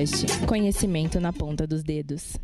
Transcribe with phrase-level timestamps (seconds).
[0.00, 0.46] Podcast.
[0.46, 2.38] Conhecimento na ponta dos dedos.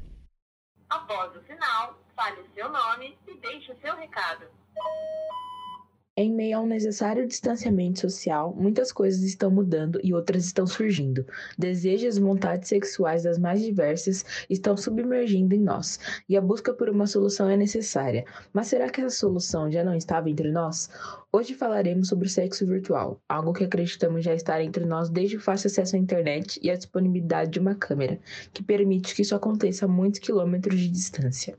[6.18, 11.26] Em meio ao necessário distanciamento social, muitas coisas estão mudando e outras estão surgindo.
[11.58, 16.88] Desejos e vontades sexuais das mais diversas estão submergindo em nós, e a busca por
[16.88, 18.24] uma solução é necessária.
[18.50, 20.88] Mas será que essa solução já não estava entre nós?
[21.30, 25.40] Hoje falaremos sobre o sexo virtual, algo que acreditamos já estar entre nós desde o
[25.40, 28.18] fácil acesso à internet e a disponibilidade de uma câmera,
[28.54, 31.58] que permite que isso aconteça a muitos quilômetros de distância.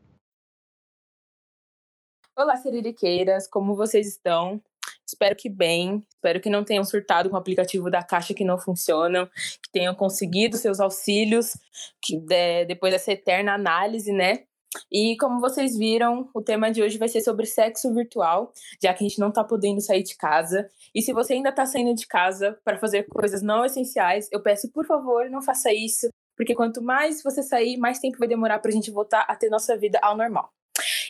[2.40, 4.62] Olá, Siririqueiras, como vocês estão?
[5.04, 8.60] Espero que bem, espero que não tenham surtado com o aplicativo da Caixa que não
[8.60, 11.58] funcionam, que tenham conseguido seus auxílios,
[12.00, 14.44] que de, depois dessa eterna análise, né?
[14.92, 19.04] E como vocês viram, o tema de hoje vai ser sobre sexo virtual, já que
[19.04, 20.70] a gente não tá podendo sair de casa.
[20.94, 24.72] E se você ainda tá saindo de casa para fazer coisas não essenciais, eu peço,
[24.72, 28.70] por favor, não faça isso, porque quanto mais você sair, mais tempo vai demorar pra
[28.70, 30.54] gente voltar a ter nossa vida ao normal.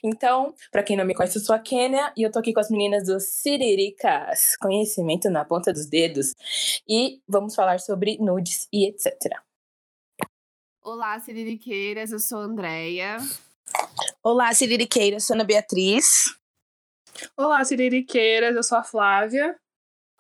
[0.04, 2.60] Então, para quem não me conhece, eu sou a Kênia e eu tô aqui com
[2.60, 6.34] as meninas do Siriricas, conhecimento na ponta dos dedos.
[6.88, 9.14] E vamos falar sobre nudes e etc.
[10.82, 13.18] Olá, Siririqueiras, eu sou a Andrea.
[14.24, 16.38] Olá, Siririqueiras, sou a Ana Beatriz.
[17.36, 19.60] Olá, Siririqueiras, eu sou a Flávia.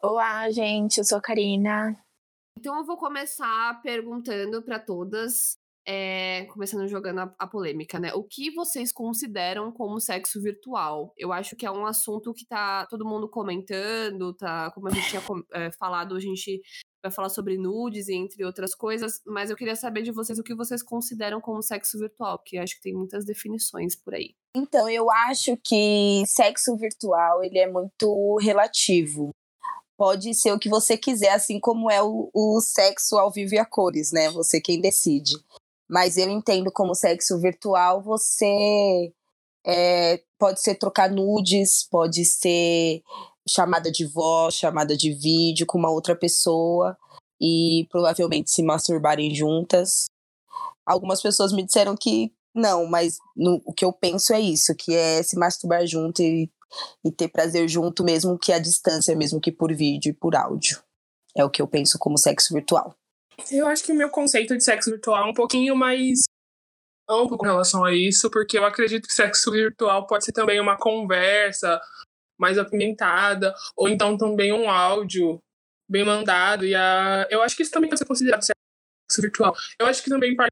[0.01, 1.97] Olá, gente, eu sou a Karina.
[2.59, 8.13] Então eu vou começar perguntando para todas é, começando jogando a, a, polêmica, né?
[8.13, 11.13] O que vocês consideram como sexo virtual?
[11.17, 14.69] Eu acho que é um assunto que tá todo mundo comentando, tá?
[14.71, 15.21] Como a gente tinha
[15.53, 16.61] é, falado, a gente
[17.01, 20.53] vai falar sobre nudes, entre outras coisas, mas eu queria saber de vocês o que
[20.53, 24.35] vocês consideram como sexo virtual, porque acho que tem muitas definições por aí.
[24.53, 29.31] Então, eu acho que sexo virtual, ele é muito relativo
[29.97, 33.57] pode ser o que você quiser, assim como é o, o, sexo ao vivo e
[33.57, 34.29] a cores, né?
[34.29, 35.33] Você quem decide.
[35.89, 39.13] Mas eu entendo como sexo virtual você
[39.65, 43.01] é, pode ser trocar nudes, pode ser
[43.47, 46.97] chamada de voz, chamada de vídeo com uma outra pessoa
[47.39, 50.05] e provavelmente se masturbarem juntas.
[50.85, 54.93] Algumas pessoas me disseram que não, mas no, o que eu penso é isso, que
[54.93, 56.49] é se masturbar junto e,
[57.05, 60.81] e ter prazer junto, mesmo que à distância, mesmo que por vídeo e por áudio.
[61.35, 62.95] É o que eu penso como sexo virtual.
[63.51, 66.23] Eu acho que o meu conceito de sexo virtual é um pouquinho mais
[67.09, 70.77] amplo com relação a isso, porque eu acredito que sexo virtual pode ser também uma
[70.77, 71.79] conversa
[72.37, 75.39] mais apimentada, ou então também um áudio
[75.89, 76.65] bem mandado.
[76.65, 77.27] E a...
[77.29, 79.55] eu acho que isso também pode ser considerado sexo virtual.
[79.79, 80.51] Eu acho que também parte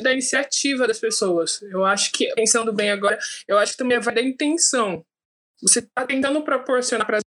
[0.00, 1.62] da iniciativa das pessoas.
[1.62, 5.04] Eu acho que, pensando bem agora, eu acho que também vai da intenção.
[5.62, 7.20] Você está tentando proporcionar para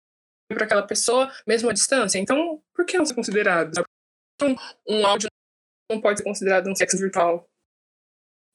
[0.64, 2.18] aquela pessoa, mesmo à distância.
[2.18, 3.72] Então, por que não ser considerado?
[4.42, 4.56] Um,
[4.88, 5.30] um áudio
[5.92, 7.48] não pode ser considerado um sexo virtual.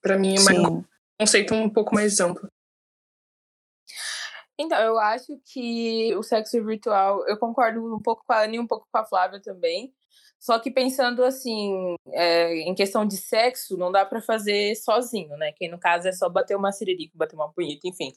[0.03, 0.85] Para mim é mais um
[1.19, 2.49] conceito um pouco mais amplo.
[4.61, 8.61] Então, eu acho que o sexo virtual, eu concordo um pouco com a Anne e
[8.61, 9.95] um pouco com a Flávia também.
[10.39, 15.53] Só que pensando assim, é, em questão de sexo, não dá para fazer sozinho, né?
[15.53, 18.13] Que no caso é só bater uma siririca, bater uma punheta, enfim.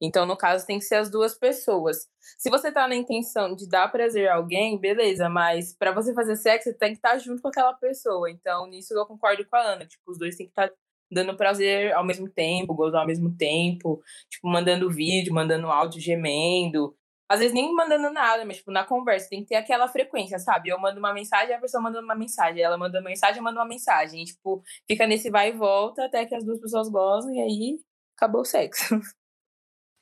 [0.00, 2.08] Então, no caso, tem que ser as duas pessoas.
[2.38, 6.36] Se você tá na intenção de dar prazer a alguém, beleza, mas para você fazer
[6.36, 8.30] sexo, você tem que estar tá junto com aquela pessoa.
[8.30, 9.86] Então, nisso eu concordo com a Ana.
[9.86, 10.74] Tipo, os dois têm que estar tá
[11.10, 16.94] dando prazer ao mesmo tempo, gozar ao mesmo tempo, tipo, mandando vídeo, mandando áudio gemendo,
[17.28, 20.70] às vezes nem mandando nada, mas tipo, na conversa tem que ter aquela frequência, sabe?
[20.70, 23.58] Eu mando uma mensagem, a pessoa manda uma mensagem, ela manda uma mensagem, eu mando
[23.58, 24.22] uma mensagem.
[24.22, 27.78] E, tipo, fica nesse vai e volta até que as duas pessoas gozam e aí
[28.16, 28.84] acabou o sexo.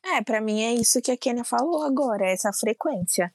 [0.08, 3.34] É, para mim é isso que a Kenia falou agora, essa frequência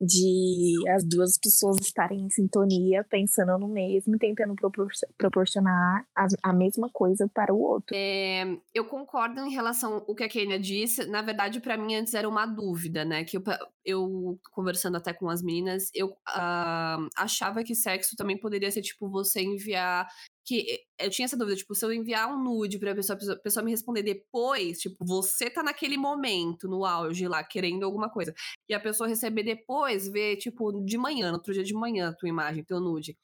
[0.00, 4.88] de as duas pessoas estarem em sintonia, pensando no mesmo, tentando propor
[5.18, 7.94] proporcionar a, a, mesma coisa para o outro.
[7.94, 8.44] É,
[8.74, 11.04] eu concordo em relação ao que a Kenia disse.
[11.06, 13.24] Na verdade, para mim antes era uma dúvida, né?
[13.24, 13.42] Que eu,
[13.84, 19.08] eu conversando até com as meninas, eu uh, achava que sexo também poderia ser tipo
[19.08, 20.08] você enviar
[20.50, 23.64] que eu tinha essa dúvida, tipo, se eu enviar um nude pra pessoa, a pessoa
[23.64, 28.34] me responder depois, tipo, você tá naquele momento, no auge lá, querendo alguma coisa,
[28.68, 32.12] e a pessoa receber depois, ver, tipo, de manhã, no outro dia de manhã, a
[32.12, 33.16] tua imagem, teu nude.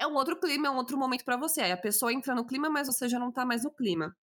[0.00, 1.60] É um outro clima, é um outro momento para você.
[1.60, 4.16] Aí a pessoa entra no clima, mas você já não tá mais no clima.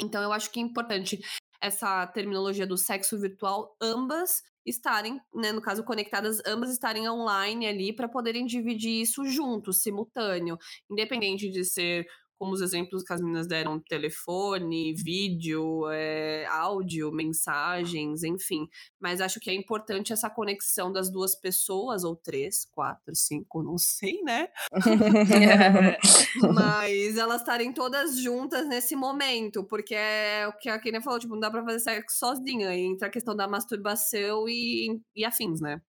[0.00, 1.18] Então eu acho que é importante
[1.60, 7.94] essa terminologia do sexo virtual, ambas estarem, né, no caso conectadas, ambas estarem online ali
[7.94, 10.58] para poderem dividir isso juntos, simultâneo,
[10.90, 12.06] independente de ser
[12.38, 18.68] como os exemplos que as meninas deram, telefone, vídeo, é, áudio, mensagens, enfim.
[19.00, 23.78] Mas acho que é importante essa conexão das duas pessoas, ou três, quatro, cinco, não
[23.78, 24.48] sei, né?
[26.54, 31.34] Mas elas estarem todas juntas nesse momento, porque é o que a Kenia falou, tipo,
[31.34, 35.80] não dá pra fazer sexo sozinha, entra a questão da masturbação e, e afins, né?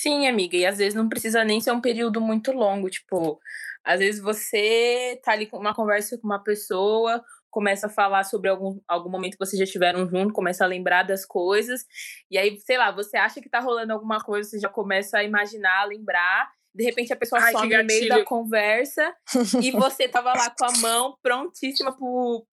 [0.00, 3.40] Sim, amiga, e às vezes não precisa nem ser um período muito longo, tipo,
[3.84, 8.48] às vezes você tá ali com uma conversa com uma pessoa, começa a falar sobre
[8.48, 11.84] algum, algum momento que vocês já estiveram junto, começa a lembrar das coisas,
[12.30, 15.24] e aí, sei lá, você acha que tá rolando alguma coisa, você já começa a
[15.24, 19.12] imaginar, a lembrar, de repente a pessoa Ai, some no meio da conversa
[19.60, 22.46] e você tava lá com a mão prontíssima pro,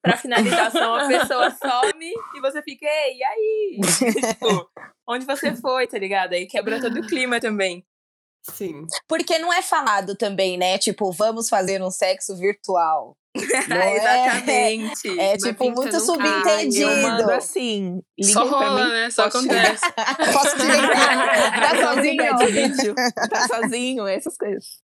[0.00, 3.80] pra finalização, a pessoa some e você fica, ei, e aí?
[4.32, 4.70] tipo,
[5.08, 6.32] onde você foi, tá ligado?
[6.32, 7.84] Aí quebra todo o clima também.
[8.42, 8.86] Sim.
[9.08, 10.78] Porque não é falado também, né?
[10.78, 13.16] Tipo, vamos fazer um sexo virtual.
[13.68, 13.96] Não é?
[13.96, 15.20] Exatamente.
[15.20, 16.90] É Vai tipo muito subentendido.
[16.90, 18.00] Eu mando assim.
[18.22, 19.10] Só rola, mim, né?
[19.10, 19.82] Só posso acontece.
[20.32, 21.60] Posso te ligar?
[21.60, 22.94] Tá sozinho de vídeo?
[23.28, 24.06] Tá sozinho?
[24.06, 24.85] Essas coisas.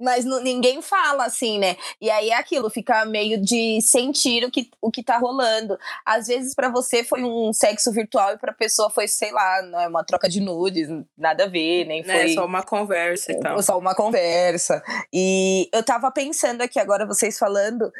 [0.00, 1.76] Mas nu- ninguém fala assim, né?
[2.00, 5.76] E aí é aquilo, fica meio de sentir o que, o que tá rolando.
[6.04, 9.80] Às vezes pra você foi um sexo virtual e pra pessoa foi, sei lá, não
[9.80, 13.38] é uma troca de nudes, nada a ver, nem É foi só uma conversa e
[13.40, 13.62] tal.
[13.62, 14.82] só uma conversa.
[15.12, 17.92] E eu tava pensando aqui agora, vocês falando,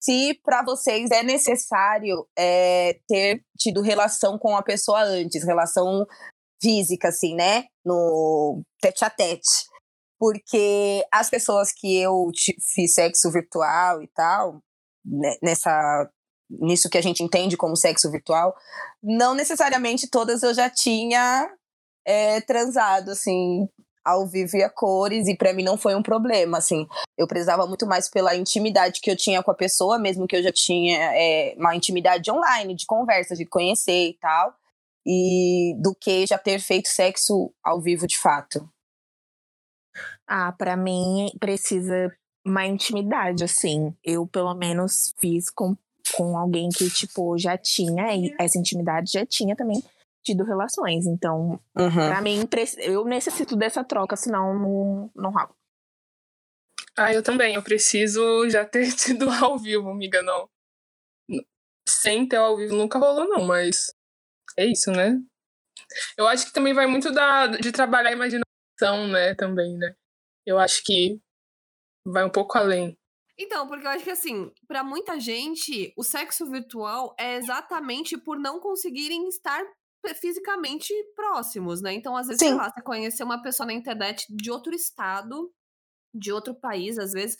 [0.00, 6.06] se pra vocês é necessário é, ter tido relação com a pessoa antes, relação
[6.62, 7.64] física, assim, né?
[7.84, 9.66] No tete a tete.
[10.18, 12.30] Porque as pessoas que eu
[12.74, 14.60] fiz sexo virtual e tal,
[15.04, 16.10] né, nessa
[16.50, 18.56] nisso que a gente entende como sexo virtual,
[19.02, 21.46] não necessariamente todas eu já tinha
[22.06, 23.68] é, transado, assim,
[24.04, 26.86] ao vivo e a cores, e pra mim não foi um problema, assim.
[27.16, 30.42] Eu prezava muito mais pela intimidade que eu tinha com a pessoa, mesmo que eu
[30.42, 34.54] já tinha é, uma intimidade online, de conversa, de conhecer e tal,
[35.06, 38.66] e do que já ter feito sexo ao vivo de fato.
[40.28, 42.14] Ah, pra mim precisa
[42.44, 43.94] uma intimidade, assim.
[44.04, 45.74] Eu, pelo menos, fiz com,
[46.14, 49.82] com alguém que, tipo, já tinha, e essa intimidade já tinha também
[50.22, 51.06] tido relações.
[51.06, 51.90] Então, Uhum.
[51.90, 52.46] pra mim,
[52.78, 55.50] eu necessito dessa troca, senão não, não rola.
[56.96, 57.54] Ah, eu também.
[57.54, 60.48] Eu preciso já ter tido ao vivo, amiga, não.
[61.88, 63.94] Sem ter ao vivo nunca rolou, não, mas
[64.58, 65.18] é isso, né?
[66.18, 69.94] Eu acho que também vai muito da, de trabalhar a imaginação, né, também, né?
[70.48, 71.20] Eu acho que
[72.06, 72.96] vai um pouco além.
[73.38, 78.38] Então, porque eu acho que assim, pra muita gente, o sexo virtual é exatamente por
[78.38, 79.62] não conseguirem estar
[80.18, 81.92] fisicamente próximos, né?
[81.92, 85.52] Então, às vezes, sei lá, você conhecer uma pessoa na internet de outro estado,
[86.14, 87.36] de outro país, às vezes.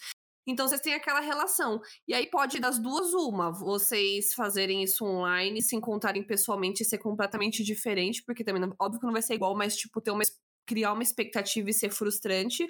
[0.47, 1.81] Então, vocês têm aquela relação.
[2.07, 6.99] E aí pode das duas uma, vocês fazerem isso online, se encontrarem pessoalmente e ser
[6.99, 10.23] completamente diferente, porque também, óbvio que não vai ser igual, mas, tipo, ter uma,
[10.67, 12.69] criar uma expectativa e ser frustrante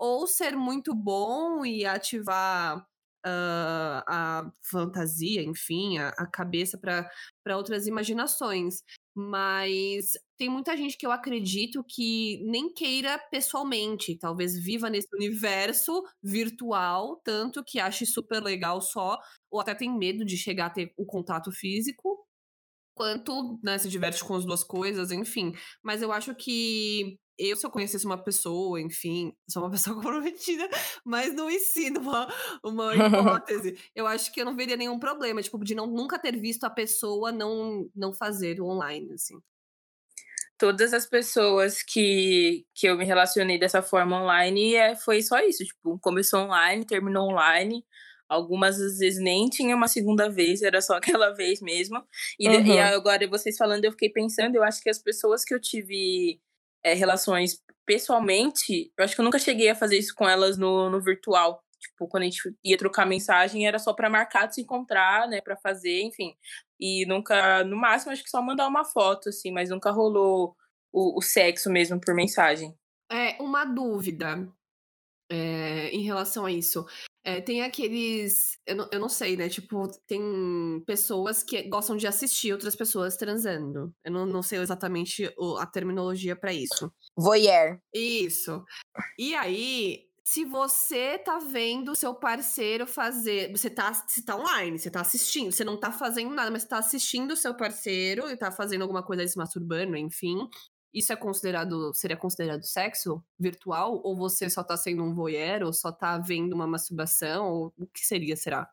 [0.00, 2.86] ou ser muito bom e ativar
[3.24, 8.82] ah, a fantasia, enfim, a, a cabeça para outras imaginações.
[9.14, 16.02] Mas tem muita gente que eu acredito que nem queira pessoalmente, talvez viva nesse universo
[16.22, 19.18] virtual, tanto que ache super legal só,
[19.50, 22.24] ou até tem medo de chegar a ter o contato físico,
[23.00, 25.54] quanto né, se diverte com as duas coisas, enfim.
[25.82, 30.68] Mas eu acho que eu, se eu conhecesse uma pessoa, enfim, sou uma pessoa comprometida,
[31.02, 32.28] mas não ensino uma,
[32.62, 33.78] uma hipótese.
[33.96, 36.70] eu acho que eu não veria nenhum problema, tipo, de não, nunca ter visto a
[36.70, 39.40] pessoa não, não fazer online, assim.
[40.58, 45.64] Todas as pessoas que, que eu me relacionei dessa forma online é, foi só isso.
[45.64, 47.82] Tipo, começou online, terminou online.
[48.30, 52.02] Algumas às vezes nem tinha uma segunda vez, era só aquela vez mesmo.
[52.38, 52.80] E, de- e Uhum.
[52.80, 56.40] agora vocês falando, eu fiquei pensando, eu acho que as pessoas que eu tive
[56.84, 60.88] é, relações pessoalmente, eu acho que eu nunca cheguei a fazer isso com elas no,
[60.88, 61.62] no virtual.
[61.80, 65.40] Tipo, quando a gente ia trocar mensagem, era só pra marcar de se encontrar, né?
[65.40, 66.34] Pra fazer, enfim.
[66.78, 70.54] E nunca, no máximo, acho que só mandar uma foto, assim, mas nunca rolou
[70.92, 72.74] o, o sexo mesmo por mensagem.
[73.10, 74.46] É, uma dúvida
[75.30, 76.84] é, em relação a isso.
[77.22, 78.58] É, tem aqueles.
[78.66, 79.48] Eu não, eu não sei, né?
[79.48, 83.94] Tipo, tem pessoas que gostam de assistir outras pessoas transando.
[84.04, 86.90] Eu não, não sei exatamente o- a terminologia pra isso.
[87.16, 87.78] Voyeur.
[87.94, 88.64] Isso.
[89.18, 93.50] E aí, se você tá vendo o seu parceiro fazer.
[93.52, 95.52] Você tá, você tá online, você tá assistindo.
[95.52, 98.82] Você não tá fazendo nada, mas você tá assistindo o seu parceiro e tá fazendo
[98.82, 100.38] alguma coisa se masturbando, enfim.
[100.92, 104.00] Isso é considerado, seria considerado sexo virtual?
[104.04, 107.86] Ou você só tá sendo um voyeur, ou só tá vendo uma masturbação, ou o
[107.86, 108.68] que seria, será?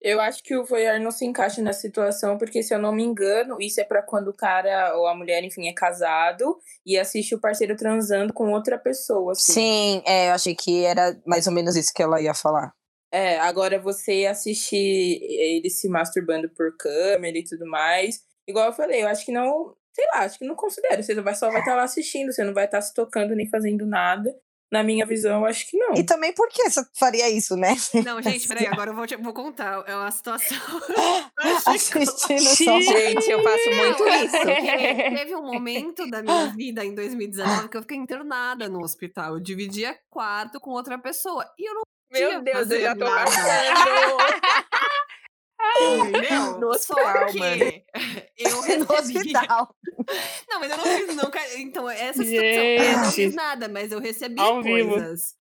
[0.00, 3.02] Eu acho que o voyeur não se encaixa nessa situação, porque se eu não me
[3.02, 7.34] engano, isso é para quando o cara ou a mulher, enfim, é casado e assiste
[7.34, 9.32] o parceiro transando com outra pessoa.
[9.32, 9.52] Assim.
[9.52, 12.72] Sim, é, eu achei que era mais ou menos isso que ela ia falar.
[13.10, 19.02] É, agora você assistir ele se masturbando por câmera e tudo mais, igual eu falei,
[19.02, 21.02] eu acho que não, sei lá, acho que não considero.
[21.02, 23.86] Você vai, só vai estar lá assistindo, você não vai estar se tocando nem fazendo
[23.86, 24.30] nada.
[24.70, 25.94] Na minha visão, eu acho que não.
[25.94, 27.76] E também por que você faria isso, né?
[28.04, 29.84] Não, gente, peraí, agora eu vou, te- vou contar.
[29.86, 30.58] É uma situação.
[31.66, 32.80] Assistindo só.
[32.80, 34.36] Gente, eu faço muito Não, isso.
[34.42, 39.34] porque Teve um momento da minha vida em 2019 que eu fiquei internada no hospital.
[39.34, 41.48] Eu dividia quarto com outra pessoa.
[41.56, 43.46] E eu não Meu Deus, eu já tô passando.
[46.58, 47.64] No hospital, mano.
[48.36, 49.18] eu No recebi.
[49.18, 49.74] hospital.
[50.48, 51.40] Não, mas eu não fiz nunca.
[51.58, 52.42] Então, essa situação.
[52.64, 53.14] Eu não Gente.
[53.14, 54.90] fiz nada, mas eu recebi Ao vivo.
[54.90, 55.34] coisas.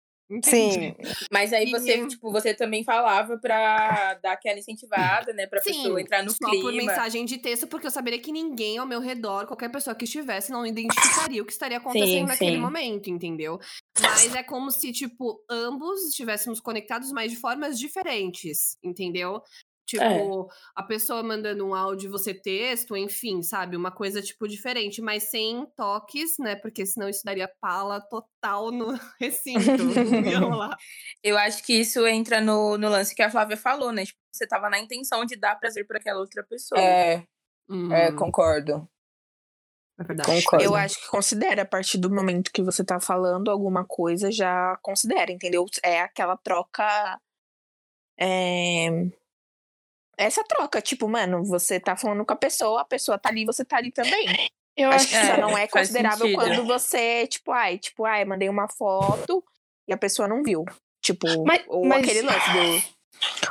[0.43, 0.95] Sim.
[1.31, 5.47] Mas aí E- você, tipo, você também falava pra dar aquela incentivada, né?
[5.47, 6.62] Pra pessoa entrar no só clima.
[6.62, 10.05] por mensagem de texto, porque eu saberia que ninguém ao meu redor, qualquer pessoa que
[10.07, 12.59] estivesse, não identificaria o que estaria acontecendo Sim, naquele sim.
[12.59, 13.61] momento, entendeu?
[14.00, 19.43] Mas é como se, tipo, ambos estivéssemos conectados, mas de formas diferentes, entendeu?
[19.87, 20.55] Tipo, É.
[20.75, 23.76] a pessoa mandando um áudio, você texto, enfim, sabe?
[23.76, 26.57] Uma coisa, tipo, diferente, mas sem toques, né?
[26.57, 28.87] Porque senão isso daria pala total no
[29.21, 29.55] recinto.
[31.23, 34.07] Eu acho que isso entra no, no lance que a Flávia falou, né?
[34.07, 36.81] Tipo, você tava na intenção de dar prazer pra aquela outra pessoa.
[36.81, 37.25] É, é,
[37.69, 38.88] Hum, concordo.
[39.99, 40.43] é verdade.
[40.45, 40.64] Concordo.
[40.64, 44.76] Eu acho que considera, a partir do momento que você tá falando alguma coisa, já
[44.83, 45.64] considera, entendeu?
[45.83, 47.21] É aquela troca.
[48.19, 48.88] É...
[50.16, 53.64] Essa troca, tipo, mano, você tá falando com a pessoa, a pessoa tá ali, você
[53.64, 54.26] tá ali também.
[54.76, 56.37] Eu acho que é, só não é faz considerável sentido.
[56.40, 59.42] quando você, tipo, ai, tipo, ai, mandei uma foto
[59.88, 60.64] e a pessoa não viu.
[61.00, 62.94] Tipo, Mas- ou mas- aquele lance do.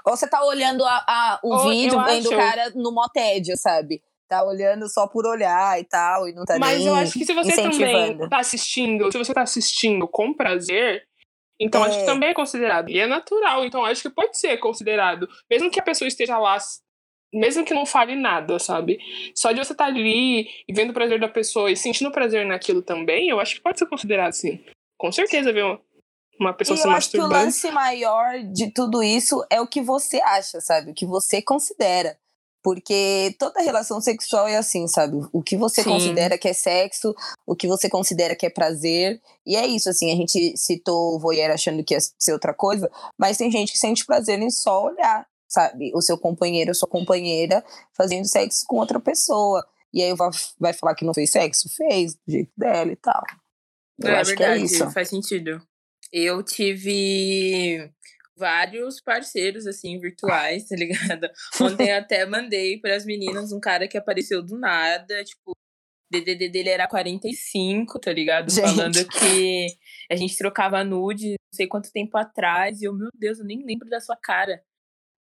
[0.06, 3.56] Ou você tá olhando a, a- o Ou vídeo, vendo o acho- cara no motédio,
[3.58, 4.02] sabe?
[4.28, 7.26] Tá olhando só por olhar e tal, e não tá Mas nem eu acho que
[7.26, 11.04] se você também tá assistindo, se você tá assistindo com prazer,
[11.64, 12.00] então acho É.
[12.02, 12.90] que também é considerado.
[12.90, 15.28] E é natural, então acho que pode ser considerado.
[15.50, 16.58] Mesmo que a pessoa esteja lá,
[17.34, 19.00] mesmo que não fale nada, sabe?
[19.36, 22.82] Só de você estar ali e vendo o prazer da pessoa e sentindo prazer naquilo
[22.82, 24.64] também, eu acho que pode ser considerado, sim.
[24.98, 25.64] Com certeza, ver
[26.40, 29.68] uma, pessoa E se eu acho que o lance maior de tudo isso é o
[29.68, 30.92] que você acha, sabe?
[30.92, 32.18] O que você considera.
[32.64, 35.18] Porque toda relação sexual é assim, sabe?
[35.34, 35.90] O que você Sim.
[35.90, 37.14] considera que é sexo,
[37.46, 39.22] o que você considera que é prazer.
[39.46, 42.90] E é isso, assim, a gente citou o voyeur achando que ia ser outra coisa,
[43.18, 45.92] mas tem gente que sente prazer em só olhar, sabe?
[45.94, 47.62] O seu companheiro ou sua companheira
[47.98, 49.66] fazendo sexo com outra pessoa.
[49.94, 51.68] E aí vai, vai falar que não fez sexo?
[51.76, 53.22] Fez, do jeito dela e tal.
[54.02, 54.92] Eu é acho verdade, que é isso.
[54.92, 55.62] faz sentido.
[56.12, 57.92] Eu tive
[58.38, 61.30] vários parceiros, assim, virtuais, tá ligado?
[61.62, 65.56] Ontem até mandei para as meninas um cara que apareceu do nada, tipo, o
[66.12, 68.52] DDD dele era 45, tá ligado?
[68.52, 68.62] Gente.
[68.64, 69.68] Falando que
[70.12, 73.64] a gente trocava nude não sei quanto tempo atrás, e eu, meu Deus, eu nem
[73.64, 74.64] lembro da sua cara.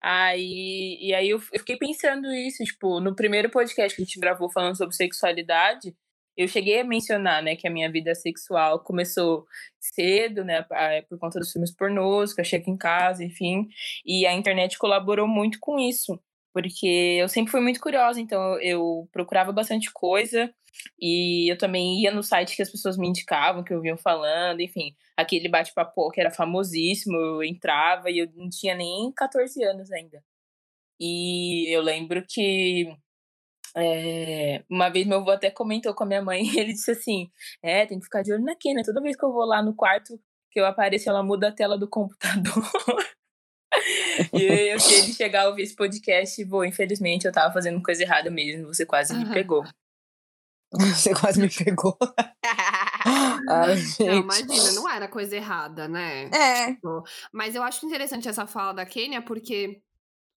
[0.02, 4.18] Aí, e aí eu, eu fiquei pensando isso, tipo, no primeiro podcast que a gente
[4.18, 5.94] gravou falando sobre sexualidade,
[6.36, 9.46] eu cheguei a mencionar, né, que a minha vida sexual começou
[9.78, 10.64] cedo, né,
[11.08, 13.68] por conta dos filmes pornôs, que eu achei aqui em casa, enfim,
[14.04, 16.20] e a internet colaborou muito com isso,
[16.52, 20.52] porque eu sempre fui muito curiosa, então eu procurava bastante coisa,
[21.00, 24.60] e eu também ia no site que as pessoas me indicavam, que eu vinham falando,
[24.60, 29.90] enfim, aquele bate-papo que era famosíssimo, eu entrava e eu não tinha nem 14 anos
[29.92, 30.22] ainda.
[31.00, 32.94] E eu lembro que
[33.76, 37.30] é, uma vez meu avô até comentou com a minha mãe, ele disse assim:
[37.62, 38.84] É, tem que ficar de olho na Kenia.
[38.84, 40.18] Toda vez que eu vou lá no quarto
[40.50, 42.52] que eu apareço, ela muda a tela do computador.
[44.34, 48.02] e eu, se ele chegar a ouvir esse podcast, vou, infelizmente, eu tava fazendo coisa
[48.02, 48.66] errada mesmo.
[48.66, 49.32] Você quase me Aham.
[49.32, 49.64] pegou.
[50.72, 51.96] Você quase me pegou.
[53.48, 56.26] Ai, Não, imagina, não era coisa errada, né?
[56.26, 56.74] É.
[56.74, 59.82] Tipo, Mas eu acho interessante essa fala da Kênia, porque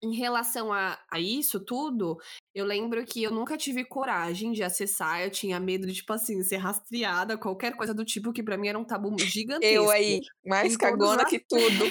[0.01, 2.17] em relação a, a isso tudo,
[2.53, 6.41] eu lembro que eu nunca tive coragem de acessar, eu tinha medo de, tipo assim,
[6.43, 9.73] ser rastreada, qualquer coisa do tipo, que pra mim era um tabu gigantesco.
[9.73, 11.85] Eu aí, mais cagona que tudo.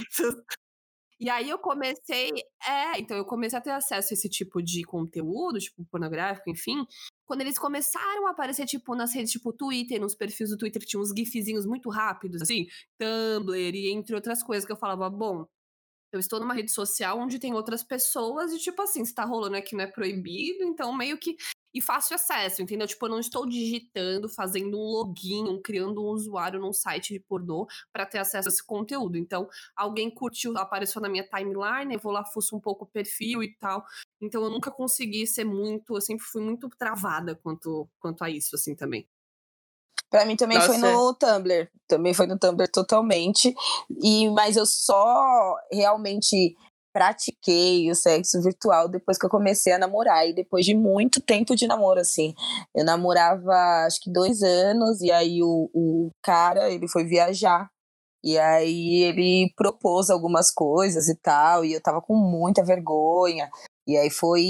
[1.18, 2.32] E aí eu comecei,
[2.66, 6.84] é, então eu comecei a ter acesso a esse tipo de conteúdo, tipo pornográfico, enfim,
[7.24, 11.00] quando eles começaram a aparecer, tipo, nas redes, tipo, Twitter, nos perfis do Twitter, tinha
[11.00, 12.66] uns gifzinhos muito rápidos, assim,
[12.98, 15.46] Tumblr e entre outras coisas que eu falava, bom,
[16.12, 19.56] Eu estou numa rede social onde tem outras pessoas e, tipo assim, se tá rolando
[19.56, 21.36] aqui não é proibido, então meio que.
[21.74, 22.86] E fácil acesso, entendeu?
[22.86, 27.66] Tipo, eu não estou digitando, fazendo um login, criando um usuário num site de pornô
[27.90, 29.16] para ter acesso a esse conteúdo.
[29.16, 33.42] Então, alguém curtiu, apareceu na minha timeline, eu vou lá, fuço um pouco o perfil
[33.42, 33.86] e tal.
[34.20, 38.54] Então, eu nunca consegui ser muito, eu sempre fui muito travada quanto, quanto a isso,
[38.54, 39.08] assim, também.
[40.12, 40.92] Pra mim também foi Nossa.
[40.92, 41.70] no Tumblr.
[41.88, 43.54] Também foi no Tumblr totalmente.
[44.02, 46.54] E, mas eu só realmente
[46.92, 50.28] pratiquei o sexo virtual depois que eu comecei a namorar.
[50.28, 52.34] E depois de muito tempo de namoro, assim.
[52.76, 53.54] Eu namorava
[53.86, 57.70] acho que dois anos, e aí o, o cara ele foi viajar.
[58.22, 63.48] E aí ele propôs algumas coisas e tal, e eu tava com muita vergonha.
[63.88, 64.44] E aí foi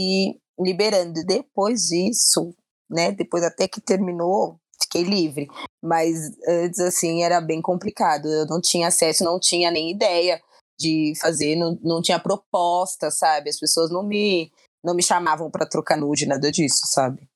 [0.59, 1.25] liberando.
[1.25, 2.53] Depois disso,
[2.91, 3.13] né?
[3.13, 5.49] Depois até que terminou, fiquei livre.
[5.83, 8.27] Mas antes, assim, era bem complicado.
[8.29, 10.41] Eu não tinha acesso, não tinha nem ideia
[10.79, 13.51] de fazer, não, não tinha proposta, sabe?
[13.51, 14.51] As pessoas não me,
[14.85, 17.29] não me chamavam para trocar nude, nada disso, sabe?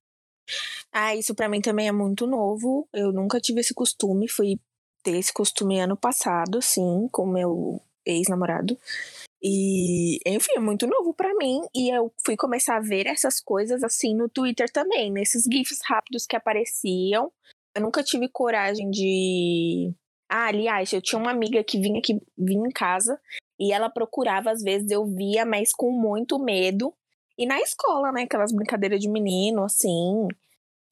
[0.92, 2.88] Ah, isso pra mim também é muito novo.
[2.92, 4.28] Eu nunca tive esse costume.
[4.28, 4.58] Fui
[5.02, 8.78] ter esse costume ano passado, assim, com meu ex-namorado.
[9.42, 11.60] E, enfim, é muito novo pra mim.
[11.74, 16.26] E eu fui começar a ver essas coisas, assim, no Twitter também, nesses GIFs rápidos
[16.26, 17.30] que apareciam.
[17.74, 19.92] Eu nunca tive coragem de.
[20.28, 23.20] Ah, aliás, eu tinha uma amiga que vinha aqui, vinha em casa
[23.60, 26.92] e ela procurava, às vezes eu via, mas com muito medo.
[27.38, 28.22] E na escola, né?
[28.22, 30.26] Aquelas brincadeiras de menino, assim,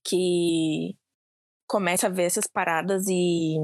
[0.05, 0.95] que
[1.67, 3.57] começa a ver essas paradas e.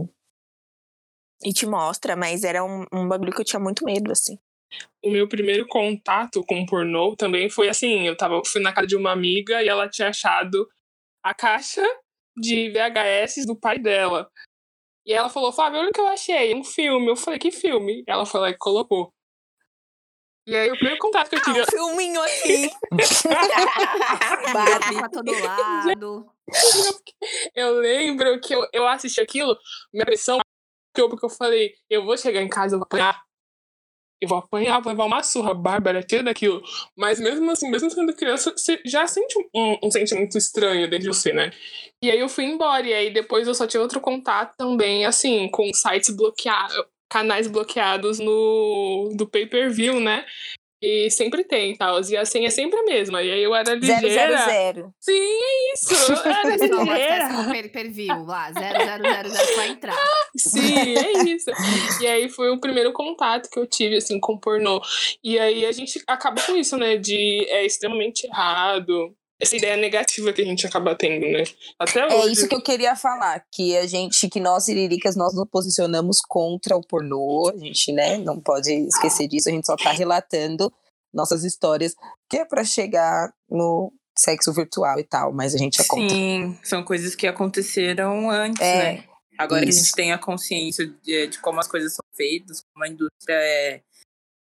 [1.43, 4.39] e te mostra, mas era um, um bagulho que eu tinha muito medo, assim.
[5.03, 8.97] O meu primeiro contato com pornô também foi assim, eu tava, fui na casa de
[8.97, 10.69] uma amiga e ela tinha achado
[11.23, 11.83] a caixa
[12.37, 14.31] de VHS do pai dela.
[15.05, 17.09] E ela falou, Fábio, olha o que eu achei, um filme.
[17.09, 18.05] Eu falei, que filme?
[18.07, 19.13] Ela foi lá e colocou.
[20.47, 21.61] E aí o primeiro contato que eu tive...
[21.61, 22.71] Ah, um filminho aqui!
[24.53, 26.33] Barbie pra todo lado.
[27.55, 29.57] Eu lembro que eu, eu assisti aquilo,
[29.93, 30.41] minha pressão
[30.95, 33.23] que eu, porque eu falei, eu vou chegar em casa, eu vou apanhar.
[34.21, 36.63] Eu vou apanhar, vou levar uma surra, Bárbara, tira daquilo.
[36.95, 41.17] Mas mesmo assim, mesmo sendo criança, você já sente um, um sentimento estranho dentro de
[41.17, 41.51] você, né?
[42.03, 45.49] E aí eu fui embora, e aí depois eu só tive outro contato também, assim,
[45.49, 46.77] com sites bloqueados,
[47.11, 50.27] canais bloqueados no do pay-per-view, né?
[50.83, 52.01] E sempre tem, tal.
[52.01, 53.23] E a senha é sempre a mesma.
[53.23, 54.73] E aí eu era ligeira.
[54.73, 54.95] 000.
[54.99, 56.13] Sim, é isso.
[56.13, 57.29] Eu era ligeira.
[57.29, 59.97] no per, per view lá, 0000 pra entrar.
[60.35, 61.51] Sim, é isso.
[62.01, 64.81] E aí foi o primeiro contato que eu tive, assim, com pornô.
[65.23, 66.97] E aí a gente acaba com isso, né?
[66.97, 69.15] De é extremamente errado.
[69.41, 71.45] Essa ideia negativa que a gente acaba tendo, né?
[71.79, 72.15] Até hoje.
[72.29, 76.19] É isso que eu queria falar, que a gente, que nós iriricas, nós nos posicionamos
[76.29, 80.73] contra o pornô, a gente, né, não pode esquecer disso, a gente só tá relatando
[81.13, 81.95] nossas histórias,
[82.29, 86.15] que é pra chegar no sexo virtual e tal, mas a gente é contra.
[86.15, 89.05] Sim, são coisas que aconteceram antes, É, né?
[89.39, 89.85] Agora que a isso.
[89.85, 93.81] gente tem a consciência de, de como as coisas são feitas, como a indústria é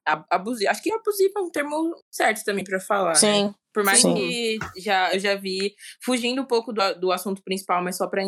[0.06, 0.70] ab- abusiva.
[0.70, 3.14] Acho que abusiva é um termo certo também pra falar.
[3.14, 3.16] né?
[3.76, 4.14] Por mais Sim.
[4.16, 8.24] que já, eu já vi, fugindo um pouco do, do assunto principal, mas só para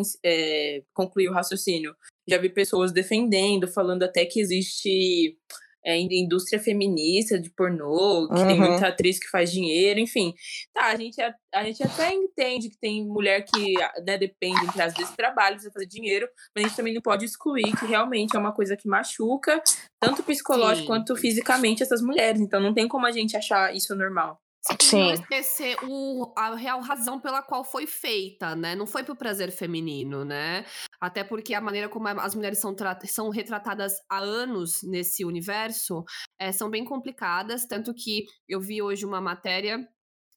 [0.94, 1.94] concluir o raciocínio,
[2.28, 5.38] já vi pessoas defendendo, falando até que existe
[5.82, 8.68] é, in- indústria feminista de pornô, que tem Uhum.
[8.72, 10.34] muita atriz que faz dinheiro, enfim.
[10.74, 13.74] Tá, a gente, a, a gente até entende que tem mulher que
[14.06, 17.24] né, depende, entre as vezes, trabalho, precisa fazer dinheiro, mas a gente também não pode
[17.24, 19.62] excluir que realmente é uma coisa que machuca,
[19.98, 20.86] tanto psicológico Sim.
[20.86, 22.38] quanto fisicamente, essas mulheres.
[22.40, 24.38] Então não tem como a gente achar isso normal.
[24.80, 25.00] Sim.
[25.00, 28.74] Não esquecer o, a real razão pela qual foi feita, né?
[28.74, 30.64] Não foi pro prazer feminino, né?
[31.00, 36.04] Até porque a maneira como as mulheres são, são retratadas há anos nesse universo
[36.38, 37.66] eh, são bem complicadas.
[37.66, 39.86] Tanto que eu vi hoje uma matéria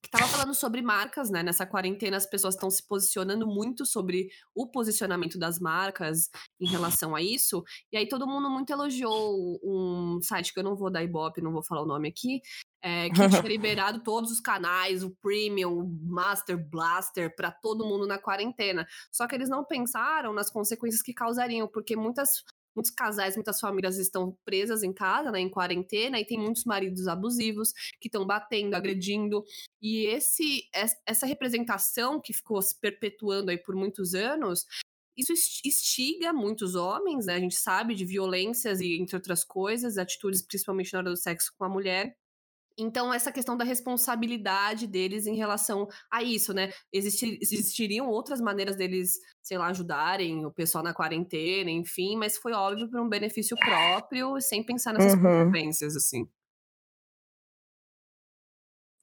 [0.02, 1.44] que estava falando sobre marcas, né?
[1.44, 7.16] Nessa quarentena, as pessoas estão se posicionando muito sobre o posicionamento das marcas em relação
[7.16, 7.64] a isso.
[7.92, 11.52] E aí todo mundo muito elogiou um site que eu não vou dar ibope, não
[11.52, 12.42] vou falar o nome aqui,
[12.82, 18.08] é, que tinha liberado todos os canais, o Premium, o Master Blaster, para todo mundo
[18.08, 18.88] na quarentena.
[19.12, 22.44] Só que eles não pensaram nas consequências que causariam, porque muitas,
[22.76, 27.08] muitos casais, muitas famílias estão presas em casa, né, em quarentena, e tem muitos maridos
[27.08, 29.44] abusivos que estão batendo, agredindo.
[29.82, 34.66] E esse, es- essa representação que ficou se perpetuando aí por muitos anos
[35.18, 35.34] isso
[35.66, 37.36] instiga muitos homens, né?
[37.36, 41.52] A gente sabe de violências e, entre outras coisas, atitudes, principalmente na hora do sexo
[41.58, 42.16] com a mulher.
[42.78, 46.72] Então, essa questão da responsabilidade deles em relação a isso, né?
[46.92, 52.54] Existi- existiriam outras maneiras deles, sei lá, ajudarem o pessoal na quarentena, enfim, mas foi
[52.54, 55.22] óbvio por um benefício próprio, sem pensar nessas Uhum.
[55.22, 56.28] consequências, assim.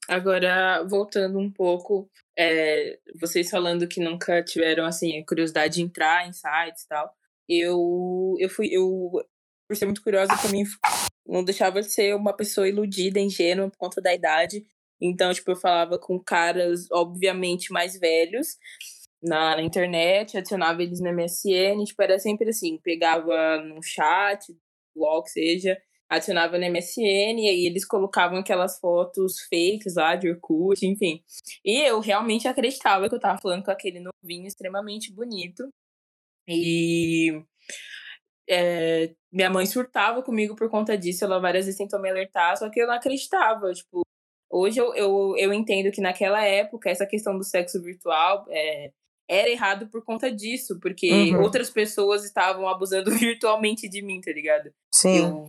[0.08, 6.26] Agora, voltando um pouco, é, vocês falando que nunca tiveram, assim, a curiosidade de entrar
[6.26, 7.14] em sites e tal.
[7.46, 9.10] Eu, eu fui, eu,
[9.68, 10.64] por ser muito curiosa, também
[11.28, 14.64] não deixava de ser uma pessoa iludida, ingênua por conta da idade.
[15.00, 18.56] Então, tipo, eu falava com caras, obviamente, mais velhos
[19.22, 24.46] na, na internet, adicionava eles no MSN, tipo, era sempre assim, pegava no chat,
[24.94, 30.84] blog, seja, adicionava no MSN e aí eles colocavam aquelas fotos fakes lá de Orkut,
[30.86, 31.22] enfim.
[31.64, 35.68] E eu realmente acreditava que eu tava falando com aquele novinho extremamente bonito.
[36.48, 37.42] E
[38.48, 42.68] é, minha mãe surtava comigo por conta disso, ela várias vezes tentou me alertar, só
[42.70, 44.02] que eu não acreditava, tipo,
[44.50, 48.90] hoje eu, eu, eu entendo que naquela época essa questão do sexo virtual é,
[49.28, 51.42] era errado por conta disso, porque uhum.
[51.42, 54.72] outras pessoas estavam abusando virtualmente de mim, tá ligado?
[54.92, 55.18] Sim.
[55.18, 55.46] Eu,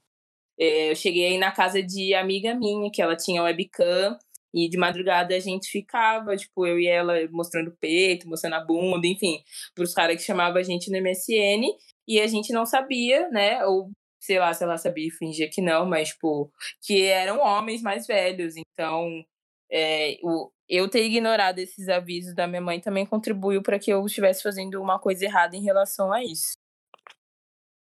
[0.59, 4.17] é, eu cheguei aí na casa de amiga minha, que ela tinha webcam,
[4.53, 8.65] e de madrugada a gente ficava, tipo, eu e ela mostrando o peito, mostrando a
[8.65, 9.43] bunda, enfim,
[9.75, 11.67] pros caras que chamavam a gente no MSN,
[12.09, 15.61] e a gente não sabia, né, ou sei lá, sei lá, sabia e fingia que
[15.61, 19.23] não, mas, tipo, que eram homens mais velhos, então,
[19.71, 24.05] é, o, eu ter ignorado esses avisos da minha mãe também contribuiu para que eu
[24.05, 26.57] estivesse fazendo uma coisa errada em relação a isso.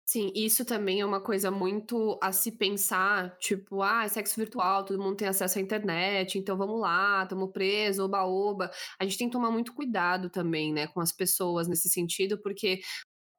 [0.05, 4.85] Sim, isso também é uma coisa muito a se pensar, tipo, ah, é sexo virtual,
[4.85, 8.71] todo mundo tem acesso à internet, então vamos lá, estamos presos, oba-oba.
[8.99, 12.81] A gente tem que tomar muito cuidado também, né, com as pessoas nesse sentido, porque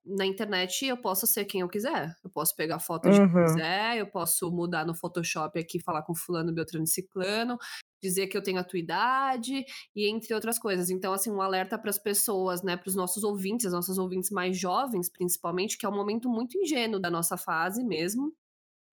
[0.06, 2.16] na internet eu posso ser quem eu quiser.
[2.24, 6.04] Eu posso pegar foto de quem eu quiser, eu posso mudar no Photoshop aqui, falar
[6.04, 7.58] com fulano, beltrano, ciclano,
[8.02, 10.90] dizer que eu tenho a tua idade e entre outras coisas.
[10.90, 14.30] Então, assim, um alerta para as pessoas, né, para os nossos ouvintes, as nossas ouvintes
[14.30, 18.34] mais jovens, principalmente, que é um momento muito ingênuo da nossa fase mesmo.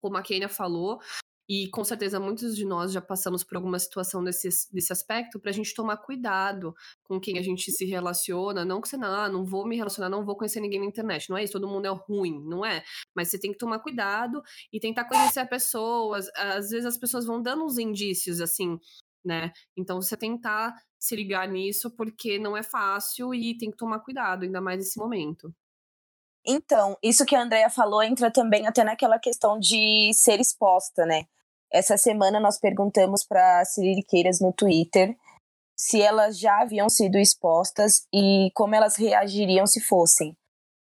[0.01, 0.99] Como a Kenia falou,
[1.47, 5.51] e com certeza muitos de nós já passamos por alguma situação desse, desse aspecto, para
[5.51, 8.65] a gente tomar cuidado com quem a gente se relaciona.
[8.65, 11.29] Não que você não, ah, não vou me relacionar, não vou conhecer ninguém na internet.
[11.29, 12.83] Não é isso, todo mundo é ruim, não é?
[13.15, 14.41] Mas você tem que tomar cuidado
[14.73, 16.19] e tentar conhecer a pessoa.
[16.35, 18.79] Às vezes as pessoas vão dando uns indícios, assim,
[19.23, 19.51] né?
[19.77, 24.43] Então você tentar se ligar nisso, porque não é fácil e tem que tomar cuidado,
[24.43, 25.53] ainda mais nesse momento.
[26.45, 31.25] Então, isso que a Andrea falou entra também até naquela questão de ser exposta, né?
[31.71, 35.15] Essa semana nós perguntamos para Siririqueiras no Twitter
[35.77, 40.35] se elas já haviam sido expostas e como elas reagiriam se fossem.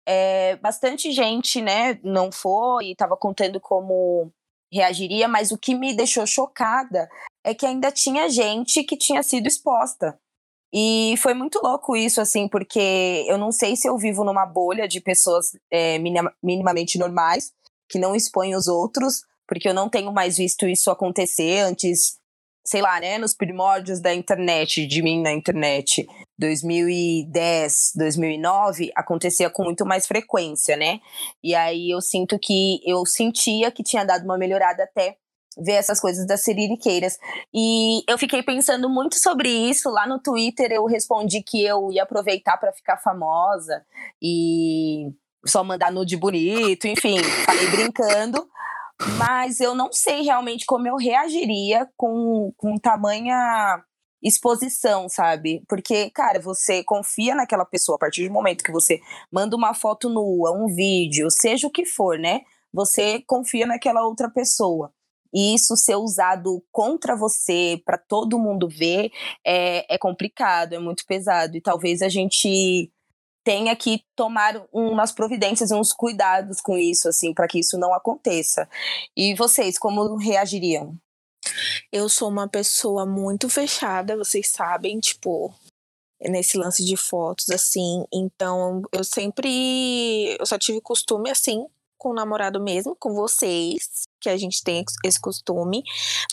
[0.07, 4.31] É, bastante gente, né, não foi e estava contando como
[4.71, 7.09] reagiria, mas o que me deixou chocada
[7.43, 10.17] é que ainda tinha gente que tinha sido exposta.
[10.79, 14.87] E foi muito louco isso, assim, porque eu não sei se eu vivo numa bolha
[14.87, 15.97] de pessoas é,
[16.43, 17.51] minimamente normais,
[17.89, 22.19] que não expõem os outros, porque eu não tenho mais visto isso acontecer antes,
[22.63, 26.05] sei lá, né, nos primórdios da internet, de mim na internet,
[26.37, 30.99] 2010, 2009, acontecia com muito mais frequência, né?
[31.43, 35.17] E aí eu sinto que eu sentia que tinha dado uma melhorada até
[35.57, 37.17] ver essas coisas das siririqueiras.
[37.53, 39.89] E eu fiquei pensando muito sobre isso.
[39.89, 43.83] Lá no Twitter eu respondi que eu ia aproveitar para ficar famosa
[44.21, 45.11] e
[45.45, 48.47] só mandar nude bonito, enfim, falei brincando.
[49.17, 53.83] Mas eu não sei realmente como eu reagiria com, com tamanha
[54.21, 55.63] exposição, sabe?
[55.69, 58.99] Porque, cara, você confia naquela pessoa a partir do momento que você
[59.31, 62.41] manda uma foto nua, um vídeo, seja o que for, né?
[62.73, 64.91] Você confia naquela outra pessoa
[65.33, 69.11] e isso ser usado contra você, para todo mundo ver,
[69.45, 71.57] é, é complicado, é muito pesado.
[71.57, 72.91] E talvez a gente
[73.43, 78.67] tenha que tomar umas providências, uns cuidados com isso, assim, para que isso não aconteça.
[79.15, 80.97] E vocês, como reagiriam?
[81.91, 85.53] Eu sou uma pessoa muito fechada, vocês sabem, tipo,
[86.21, 88.03] nesse lance de fotos, assim.
[88.13, 90.35] Então, eu sempre.
[90.39, 91.65] Eu só tive costume, assim,
[91.97, 95.83] com o namorado mesmo, com vocês, que a gente tem esse costume,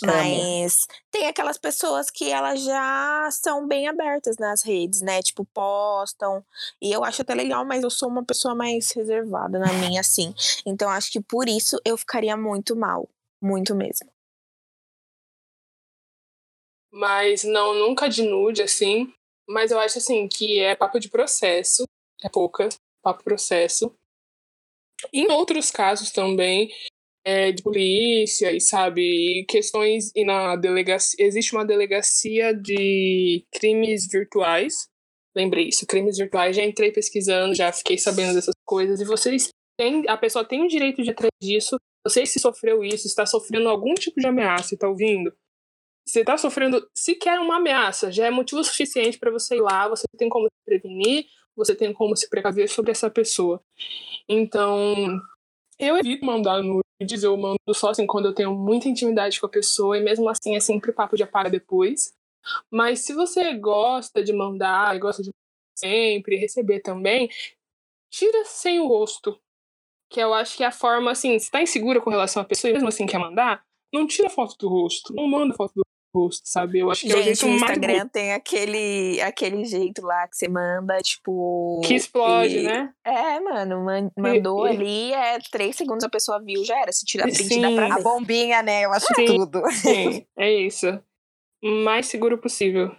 [0.03, 5.23] mas tem aquelas pessoas que elas já são bem abertas nas redes, né?
[5.23, 6.45] Tipo, postam,
[6.81, 10.35] e eu acho até legal, mas eu sou uma pessoa mais reservada na minha, assim.
[10.67, 13.09] Então acho que por isso eu ficaria muito mal,
[13.41, 14.15] muito mesmo.
[16.91, 19.13] Mas não, nunca de nude, assim.
[19.49, 21.85] Mas eu acho, assim, que é papo de processo.
[22.23, 22.69] É pouca,
[23.03, 23.93] papo processo.
[25.13, 26.71] Em outros casos também,
[27.25, 34.89] é, de polícia e sabe questões e na delegacia existe uma delegacia de crimes virtuais.
[35.35, 39.01] Lembrei isso crimes virtuais já entrei pesquisando já fiquei sabendo dessas coisas.
[39.01, 41.77] E vocês têm a pessoa tem o direito de atrás disso?
[42.07, 43.07] Você se sofreu isso?
[43.07, 44.75] Está sofrendo algum tipo de ameaça?
[44.75, 45.33] Está ouvindo?
[46.07, 50.05] Você tá sofrendo sequer uma ameaça, já é motivo suficiente para você ir lá, você
[50.19, 51.25] tem como se prevenir,
[51.57, 53.63] você tem como se precaver sobre essa pessoa.
[54.29, 55.19] Então,
[55.79, 56.63] eu evito mandar
[57.01, 60.29] nudes, eu mando só assim quando eu tenho muita intimidade com a pessoa, e mesmo
[60.29, 62.15] assim é sempre papo de apaga depois.
[62.71, 65.31] Mas se você gosta de mandar e gosta de
[65.77, 67.29] sempre receber também,
[68.11, 69.41] tira sem o rosto.
[70.11, 72.71] Que eu acho que é a forma, assim, se tá insegura com relação à pessoa
[72.71, 75.84] e mesmo assim quer mandar, não tira foto do rosto, não manda foto do
[76.15, 76.79] rosto, sabe?
[76.79, 78.11] Eu acho que Gente, é o jeito o mais Instagram bonito.
[78.13, 81.81] tem aquele, aquele jeito lá que você manda, tipo.
[81.85, 82.93] que explode, e- né?
[83.05, 86.93] É, mano, man- mandou e- ali, é três segundos a pessoa viu, já era.
[86.93, 87.77] Se tirar print, dá Sim.
[87.77, 88.85] pra A bombinha, né?
[88.85, 89.27] Eu acho Sim.
[89.27, 89.63] tudo.
[89.73, 90.87] Sim, é isso.
[91.63, 92.95] O mais seguro possível.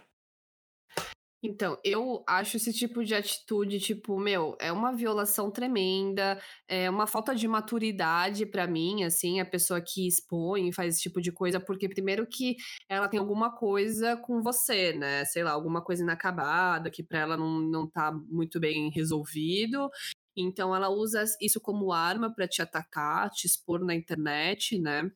[1.48, 7.06] Então, eu acho esse tipo de atitude, tipo, meu, é uma violação tremenda, é uma
[7.06, 11.60] falta de maturidade pra mim, assim, a pessoa que expõe faz esse tipo de coisa,
[11.60, 12.56] porque primeiro que
[12.88, 15.24] ela tem alguma coisa com você, né?
[15.26, 19.88] Sei lá, alguma coisa inacabada, que pra ela não, não tá muito bem resolvido.
[20.36, 25.10] Então ela usa isso como arma pra te atacar, te expor na internet, né?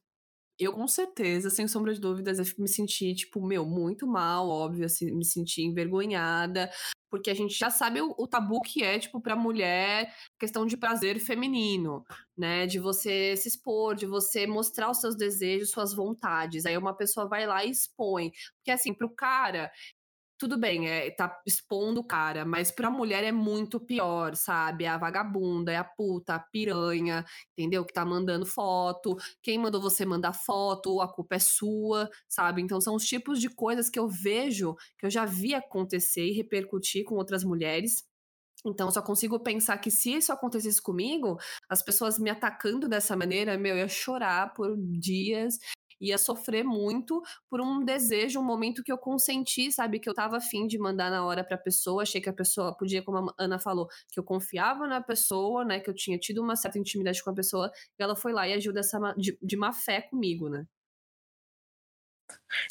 [0.60, 5.10] Eu, com certeza, sem sombra de dúvidas, me senti, tipo, meu, muito mal, óbvio, assim,
[5.10, 6.70] me senti envergonhada,
[7.10, 10.76] porque a gente já sabe o, o tabu que é, tipo, pra mulher, questão de
[10.76, 12.04] prazer feminino,
[12.36, 12.66] né?
[12.66, 16.66] De você se expor, de você mostrar os seus desejos, suas vontades.
[16.66, 18.30] Aí uma pessoa vai lá e expõe.
[18.58, 19.72] Porque, assim, pro cara,
[20.40, 24.84] tudo bem, é, tá expondo o cara, mas pra mulher é muito pior, sabe?
[24.84, 27.84] É a vagabunda, é a puta, a piranha, entendeu?
[27.84, 29.16] Que tá mandando foto.
[29.42, 32.62] Quem mandou você mandar foto, a culpa é sua, sabe?
[32.62, 36.32] Então são os tipos de coisas que eu vejo, que eu já vi acontecer e
[36.32, 38.02] repercutir com outras mulheres.
[38.64, 43.16] Então, eu só consigo pensar que se isso acontecesse comigo, as pessoas me atacando dessa
[43.16, 45.58] maneira, meu, eu ia chorar por dias,
[46.00, 49.98] ia sofrer muito por um desejo, um momento que eu consenti, sabe?
[50.00, 53.02] Que eu tava afim de mandar na hora pra pessoa, achei que a pessoa podia,
[53.02, 55.80] como a Ana falou, que eu confiava na pessoa, né?
[55.80, 58.52] Que eu tinha tido uma certa intimidade com a pessoa, e ela foi lá e
[58.54, 60.66] agiu dessa, de, de má fé comigo, né?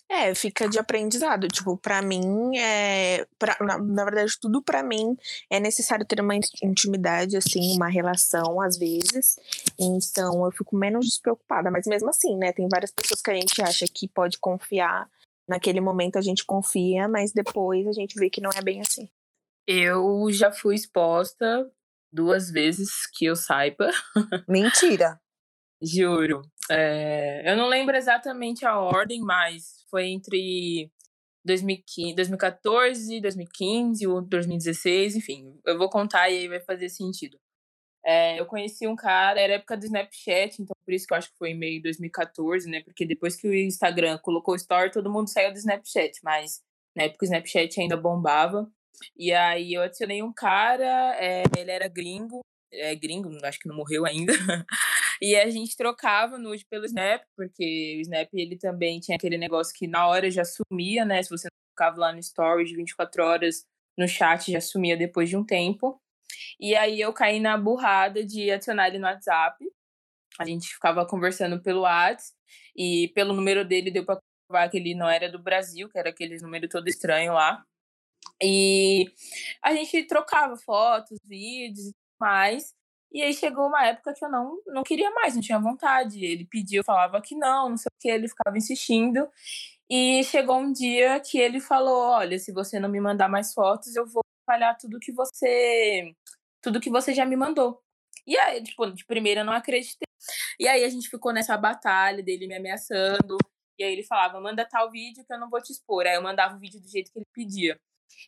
[0.10, 1.48] É, fica de aprendizado.
[1.48, 3.26] Tipo, pra mim, é.
[3.38, 5.18] Pra, na, na verdade, tudo pra mim
[5.50, 9.38] é necessário ter uma in- intimidade, assim, uma relação, às vezes.
[9.80, 11.72] Então, eu fico menos despreocupada.
[11.72, 12.52] Mas mesmo assim, né?
[12.52, 15.10] Tem várias pessoas que a gente acha que pode confiar.
[15.48, 19.10] Naquele momento a gente confia, mas depois a gente vê que não é bem assim.
[19.68, 21.68] Eu já fui exposta
[22.12, 23.90] duas vezes que eu saiba.
[24.48, 25.20] Mentira.
[25.82, 26.42] Juro.
[26.70, 30.92] É, eu não lembro exatamente a ordem, mas foi entre
[31.44, 35.60] 2015, 2014, 2015 ou 2016, enfim.
[35.66, 37.40] Eu vou contar e aí vai fazer sentido.
[38.06, 41.32] É, eu conheci um cara, era época do Snapchat, então por isso que eu acho
[41.32, 42.82] que foi em meio de 2014, né?
[42.84, 46.62] Porque depois que o Instagram colocou o story, todo mundo saiu do Snapchat, mas
[46.96, 48.70] na época o Snapchat ainda bombava.
[49.18, 53.76] E aí eu adicionei um cara, é, ele era gringo, é gringo, acho que não
[53.76, 54.34] morreu ainda.
[55.22, 59.74] E a gente trocava nude pelo Snap, porque o Snap ele também tinha aquele negócio
[59.74, 61.22] que na hora já sumia, né?
[61.22, 63.66] Se você não ficava lá no story de 24 horas
[63.98, 66.02] no chat, já sumia depois de um tempo.
[66.60, 69.58] E aí eu caí na burrada de adicionar ele no WhatsApp.
[70.40, 72.34] A gente ficava conversando pelo WhatsApp
[72.76, 76.10] e pelo número dele deu pra provar que ele não era do Brasil, que era
[76.10, 77.64] aquele número todo estranho lá.
[78.42, 79.06] E
[79.62, 82.74] a gente trocava fotos, vídeos e tudo mais.
[83.12, 86.24] E aí chegou uma época que eu não, não queria mais, não tinha vontade.
[86.24, 89.28] Ele pediu, falava que não, não sei o que, ele ficava insistindo.
[89.90, 93.96] E chegou um dia que ele falou: Olha, se você não me mandar mais fotos,
[93.96, 96.14] eu vou falhar tudo que você.
[96.62, 97.82] Tudo que você já me mandou.
[98.28, 100.08] E aí, tipo, de primeira eu não acreditei.
[100.60, 103.38] E aí a gente ficou nessa batalha dele me ameaçando.
[103.80, 106.06] E aí ele falava: manda tal vídeo que eu não vou te expor.
[106.06, 107.80] Aí eu mandava o vídeo do jeito que ele pedia.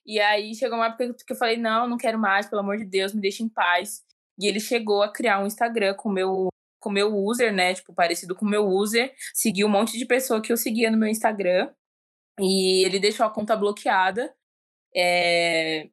[0.05, 2.85] E aí chegou uma época que eu falei: não, não quero mais, pelo amor de
[2.85, 4.03] Deus, me deixa em paz.
[4.41, 6.49] E ele chegou a criar um Instagram com meu
[6.79, 7.75] com meu user, né?
[7.75, 9.13] Tipo, parecido com o meu user.
[9.35, 11.69] Seguiu um monte de pessoa que eu seguia no meu Instagram.
[12.39, 14.33] E ele deixou a conta bloqueada.
[14.95, 15.87] É...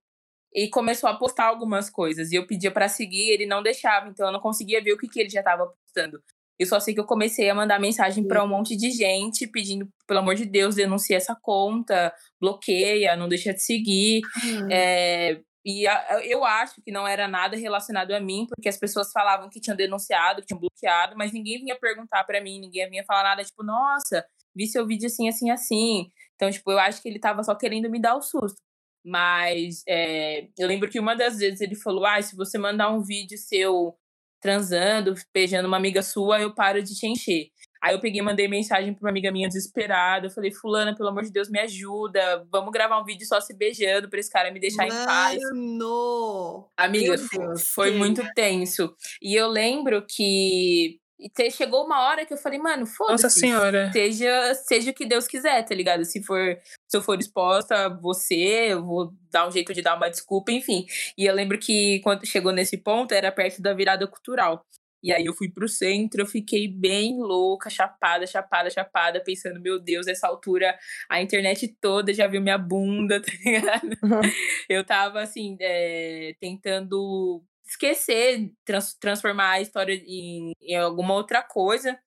[0.54, 2.32] E começou a postar algumas coisas.
[2.32, 4.08] E eu pedia para seguir, ele não deixava.
[4.08, 6.22] Então eu não conseguia ver o que, que ele já estava postando.
[6.58, 9.88] Eu só sei que eu comecei a mandar mensagem para um monte de gente pedindo,
[10.06, 14.22] pelo amor de Deus, denuncie essa conta, bloqueia, não deixa de seguir.
[14.44, 14.68] Hum.
[14.68, 15.85] É, e
[16.24, 19.76] eu acho que não era nada relacionado a mim, porque as pessoas falavam que tinham
[19.76, 23.62] denunciado, que tinham bloqueado, mas ninguém vinha perguntar para mim, ninguém vinha falar nada, tipo,
[23.62, 24.24] nossa,
[24.57, 26.11] vi seu vídeo assim, assim, assim.
[26.37, 28.59] Então, tipo, eu acho que ele tava só querendo me dar o susto.
[29.04, 33.02] Mas é, eu lembro que uma das vezes ele falou: ah, se você mandar um
[33.02, 33.94] vídeo seu
[34.40, 37.50] transando, beijando uma amiga sua, eu paro de te encher.
[37.82, 40.26] Aí eu peguei e mandei mensagem pra uma amiga minha desesperada.
[40.26, 42.44] Eu falei, fulana, pelo amor de Deus, me ajuda.
[42.50, 45.38] Vamos gravar um vídeo só se beijando pra esse cara me deixar em paz.
[45.42, 46.68] Mano!
[46.76, 48.94] Amiga, Deus, foi que- muito tenso.
[49.22, 53.40] E eu lembro que e chegou uma hora que eu falei, mano, Nossa foda-se.
[53.40, 53.90] senhora.
[53.92, 56.04] Seja, seja o que Deus quiser, tá ligado?
[56.04, 59.96] Se for, se eu for exposta a você, eu vou dar um jeito de dar
[59.96, 60.86] uma desculpa, enfim.
[61.18, 64.64] E eu lembro que quando chegou nesse ponto, era perto da virada cultural.
[65.02, 69.78] E aí eu fui pro centro, eu fiquei bem louca, chapada, chapada, chapada, pensando, meu
[69.78, 70.76] Deus, essa altura
[71.08, 73.96] a internet toda já viu minha bunda, tá ligado?
[74.68, 81.98] eu tava assim, é, tentando esquecer, trans- transformar a história em, em alguma outra coisa.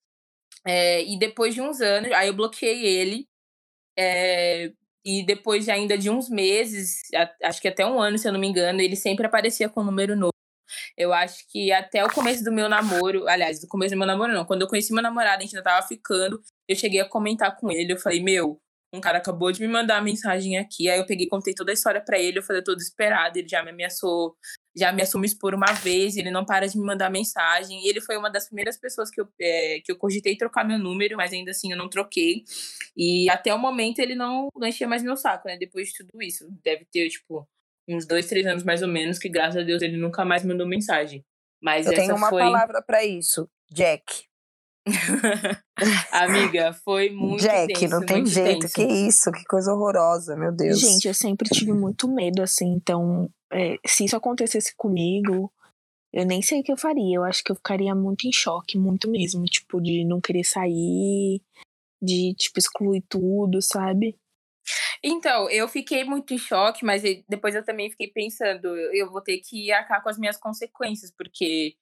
[0.66, 3.28] É, e depois de uns anos, aí eu bloqueei ele.
[3.98, 4.72] é,
[5.06, 7.02] e depois de ainda de uns meses,
[7.44, 9.86] acho que até um ano, se eu não me engano, ele sempre aparecia com um
[9.86, 10.34] número novo.
[10.98, 14.34] Eu acho que até o começo do meu namoro, aliás, do começo do meu namoro
[14.34, 17.56] não, quando eu conheci meu namorado, a gente ainda tava ficando, eu cheguei a comentar
[17.58, 18.60] com ele, eu falei, meu,
[18.94, 21.74] um cara acabou de me mandar uma mensagem aqui, aí eu peguei contei toda a
[21.74, 24.36] história pra ele, eu falei, eu tô desesperada, ele já me ameaçou,
[24.76, 28.18] já me expor uma vez, ele não para de me mandar mensagem, e ele foi
[28.18, 31.52] uma das primeiras pessoas que eu, é, que eu cogitei trocar meu número, mas ainda
[31.52, 32.44] assim eu não troquei,
[32.96, 36.22] e até o momento ele não, não enchia mais meu saco, né, depois de tudo
[36.22, 37.48] isso, deve ter, tipo,
[37.90, 40.68] uns dois, três anos mais ou menos, que graças a Deus ele nunca mais mandou
[40.68, 41.24] mensagem.
[41.62, 42.42] Mas Eu essa tenho uma foi.
[42.42, 43.48] palavra pra isso.
[43.72, 44.24] Jack.
[46.12, 48.62] Amiga, foi muito Jack, tenso, não tem jeito.
[48.62, 48.74] tenso.
[48.74, 50.80] Que isso, que coisa horrorosa, meu Deus.
[50.80, 55.52] Gente, eu sempre tive muito medo, assim, então, é, se isso acontecesse comigo,
[56.12, 57.18] eu nem sei o que eu faria.
[57.18, 61.42] Eu acho que eu ficaria muito em choque, muito mesmo, tipo, de não querer sair,
[62.02, 64.18] de, tipo, excluir tudo, sabe?
[65.04, 69.40] Então, eu fiquei muito em choque, mas depois eu também fiquei pensando, eu vou ter
[69.40, 71.76] que arcar com as minhas consequências, porque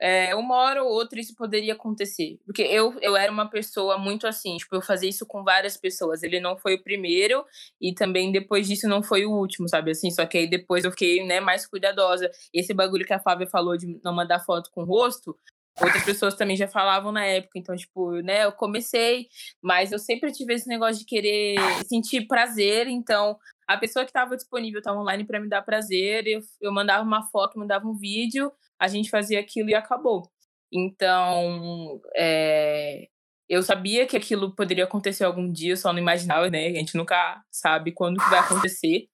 [0.00, 2.38] é, uma hora ou outra isso poderia acontecer.
[2.44, 6.22] Porque eu, eu era uma pessoa muito assim, tipo, eu fazia isso com várias pessoas.
[6.24, 7.44] Ele não foi o primeiro
[7.80, 9.92] e também depois disso não foi o último, sabe?
[9.92, 12.28] Assim, só que aí depois eu fiquei, né, mais cuidadosa.
[12.52, 15.38] Esse bagulho que a Flávia falou de não mandar foto com o rosto,
[15.80, 17.58] outras pessoas também já falavam na época.
[17.58, 19.28] Então, tipo, né, eu comecei,
[19.62, 21.56] mas eu sempre tive esse negócio de querer
[21.86, 26.40] sentir prazer, então a pessoa que estava disponível estava online para me dar prazer, eu,
[26.60, 30.30] eu mandava uma foto, mandava um vídeo, a gente fazia aquilo e acabou.
[30.72, 33.06] Então, é,
[33.48, 36.68] eu sabia que aquilo poderia acontecer algum dia, só não imaginava, né?
[36.68, 39.06] A gente nunca sabe quando que vai acontecer.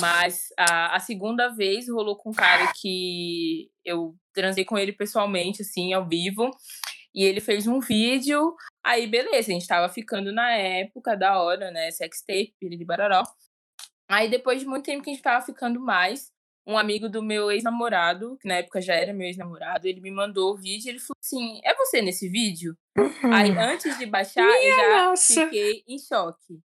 [0.00, 5.62] Mas a, a segunda vez rolou com um cara que eu transei com ele pessoalmente,
[5.62, 6.50] assim, ao vivo.
[7.14, 8.54] E ele fez um vídeo.
[8.84, 11.90] Aí, beleza, a gente tava ficando na época da hora, né?
[11.90, 13.22] Sextape, de bararó.
[14.08, 16.30] Aí, depois de muito tempo que a gente tava ficando mais,
[16.66, 20.52] um amigo do meu ex-namorado, que na época já era meu ex-namorado, ele me mandou
[20.52, 22.76] o vídeo e ele falou assim: É você nesse vídeo?
[23.32, 25.44] Aí, antes de baixar, eu já nossa.
[25.44, 26.60] fiquei em choque.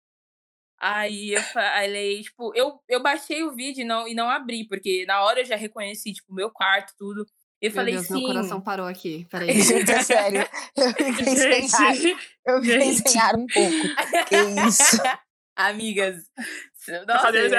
[0.82, 5.04] Aí eu falei, tipo, eu, eu baixei o vídeo e não, e não abri, porque
[5.06, 7.24] na hora eu já reconheci, tipo, o meu quarto, tudo.
[7.60, 8.14] Eu Meu falei, Deus, sim.
[8.14, 9.24] meu coração parou aqui.
[9.30, 9.52] Peraí.
[9.62, 10.40] Gente, é sério.
[10.76, 11.94] Eu fiquei sem ar.
[11.94, 13.08] Gente, Eu fiquei gente.
[13.08, 14.26] sem ar um pouco.
[14.28, 15.00] Que isso?
[15.54, 16.24] Amigas.
[16.84, 17.50] Tá Nossa, altas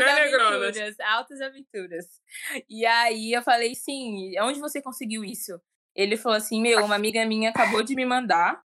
[0.00, 0.56] né, negrona?
[0.68, 2.06] aventuras, altas aventuras.
[2.70, 5.60] E aí eu falei, sim, onde você conseguiu isso?
[5.96, 8.62] Ele falou assim, meu, uma amiga minha acabou de me mandar,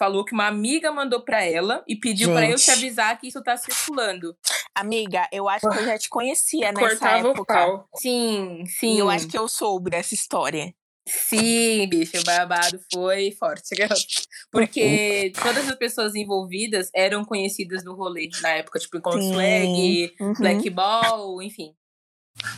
[0.00, 3.42] falou que uma amiga mandou pra ela e pediu pra eu te avisar que isso
[3.42, 4.34] tá circulando.
[4.74, 7.52] Amiga, eu acho que eu já te conhecia nessa Cortava o época.
[7.54, 7.88] pau.
[7.96, 8.94] Sim, sim.
[8.94, 10.74] E eu acho que eu soube dessa história.
[11.06, 13.74] Sim, bicho, o babado foi forte.
[14.50, 19.32] Porque todas as pessoas envolvidas eram conhecidas no rolê na época, tipo, encontro Sim.
[19.34, 20.32] swag, Uhum.
[20.38, 21.74] black ball, enfim.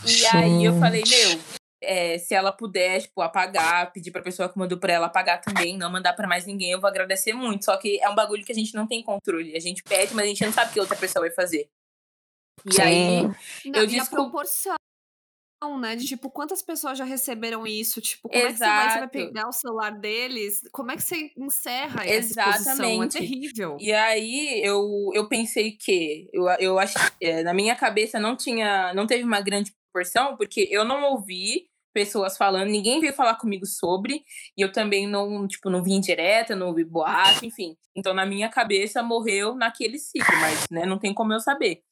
[0.06, 1.40] E aí eu falei, meu,
[1.82, 5.76] é, se ela puder, tipo, apagar, pedir pra pessoa que mandou pra ela apagar também,
[5.76, 7.64] não mandar pra mais ninguém, eu vou agradecer muito.
[7.64, 9.56] Só que é um bagulho que a gente não tem controle.
[9.56, 11.68] A gente pede, mas a gente não sabe o que outra pessoa vai fazer.
[12.66, 12.80] E Sim.
[12.80, 13.34] aí, Não,
[13.74, 14.76] Eu e a descul- proporção,
[15.80, 15.96] né?
[15.96, 18.00] De tipo, quantas pessoas já receberam isso?
[18.00, 19.12] Tipo, como é que você vai, você vai Exato.
[19.12, 20.60] pegar o celular deles?
[20.72, 22.44] Como é que você encerra essa exposição?
[22.44, 23.18] É Exatamente.
[23.18, 23.76] terrível.
[23.80, 28.36] E aí eu, eu pensei que eu, eu acho que é, na minha cabeça não
[28.36, 33.36] tinha, não teve uma grande proporção, porque eu não ouvi pessoas falando, ninguém veio falar
[33.36, 34.24] comigo sobre,
[34.56, 37.76] e eu também não, tipo, não vi indireta, não ouvi boato, enfim.
[37.94, 41.82] Então na minha cabeça morreu naquele ciclo, mas né, não tem como eu saber.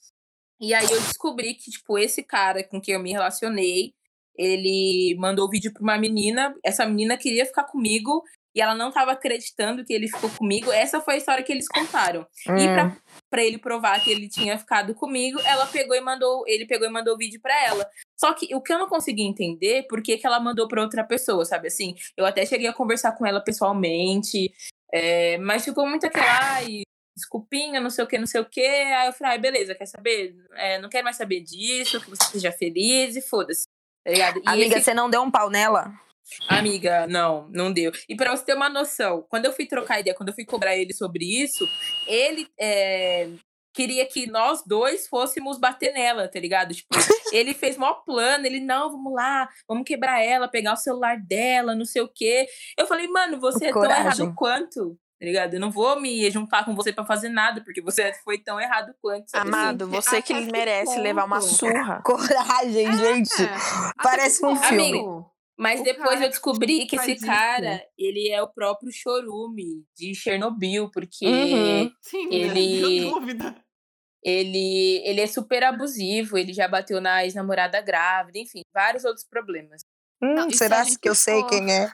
[0.61, 3.95] E aí eu descobri que, tipo, esse cara com quem eu me relacionei,
[4.37, 8.23] ele mandou o vídeo pra uma menina, essa menina queria ficar comigo
[8.55, 10.73] e ela não tava acreditando que ele ficou comigo.
[10.73, 12.27] Essa foi a história que eles contaram.
[12.47, 12.75] E Hum.
[12.75, 12.97] pra,
[13.31, 16.91] pra ele provar que ele tinha ficado comigo, ela pegou e mandou, ele pegou e
[16.91, 17.89] mandou o vídeo pra ela.
[18.19, 21.05] Só que o que eu não consegui entender, por que, que ela mandou pra outra
[21.05, 21.95] pessoa, sabe assim?
[22.17, 24.53] Eu até cheguei a conversar com ela pessoalmente.
[24.93, 26.27] É, mas ficou muito aquela,
[26.57, 26.83] ai,
[27.17, 28.61] desculpinha, não sei o que, não sei o que.
[28.61, 30.35] Aí eu falei, ai, beleza, quer saber?
[30.55, 33.65] É, não quero mais saber disso, que você seja feliz e foda-se.
[34.05, 34.39] Tá ligado?
[34.39, 35.93] E Amiga, esse- você não deu um pau nela?
[36.49, 37.93] Amiga, não, não deu.
[38.09, 40.77] E pra você ter uma noção, quando eu fui trocar ideia, quando eu fui cobrar
[40.77, 41.69] ele sobre isso,
[42.07, 43.29] ele é,
[43.73, 46.75] queria que nós dois fôssemos bater nela, tá ligado?
[46.75, 46.89] Tipo,
[47.33, 51.75] ele fez maior plano, ele, não, vamos lá, vamos quebrar ela, pegar o celular dela,
[51.75, 52.47] não sei o quê.
[52.79, 55.55] Eu falei, mano, você é tão errado quanto, tá ligado?
[55.55, 58.93] Eu não vou me juntar com você pra fazer nada, porque você foi tão errado
[59.01, 59.31] quanto.
[59.31, 59.59] sabe assim?
[59.59, 62.03] Amado, você que até que merece levar uma surra.
[62.05, 63.43] Coragem, gente.
[63.43, 65.01] É, Parece um filme.
[65.01, 65.30] ponto?
[65.61, 67.27] Mas O depois cara eu descobri que esse isso.
[67.27, 71.93] cara, ele é o próprio Chorume de Chernobyl, porque Uhum.
[72.01, 72.37] Sim, né?
[72.37, 73.05] Ele-
[74.25, 79.83] ele, ele é super abusivo, ele já bateu na ex-namorada grávida, enfim, vários outros problemas.
[80.23, 81.91] Hum, Não, se será que eu sei for- quem é?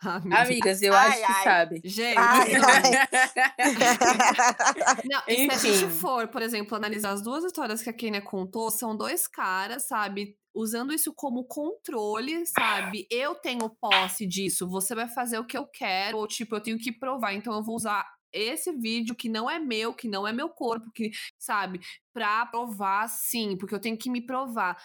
[0.00, 0.38] Amiga.
[0.40, 1.44] Amigas, eu Ai, acho que ai.
[1.44, 1.80] sabe.
[1.84, 2.52] Gente, Ai,
[5.04, 5.98] Não, e se a gente Enfim.
[5.98, 10.36] for, por exemplo, analisar as duas histórias que a Kenia contou, são dois caras, sabe?
[10.54, 13.06] Usando isso como controle, sabe?
[13.10, 16.78] Eu tenho posse disso, você vai fazer o que eu quero, ou tipo, eu tenho
[16.78, 20.32] que provar, então eu vou usar esse vídeo que não é meu, que não é
[20.32, 21.80] meu corpo, que, sabe?
[22.12, 24.76] Pra provar sim, porque eu tenho que me provar.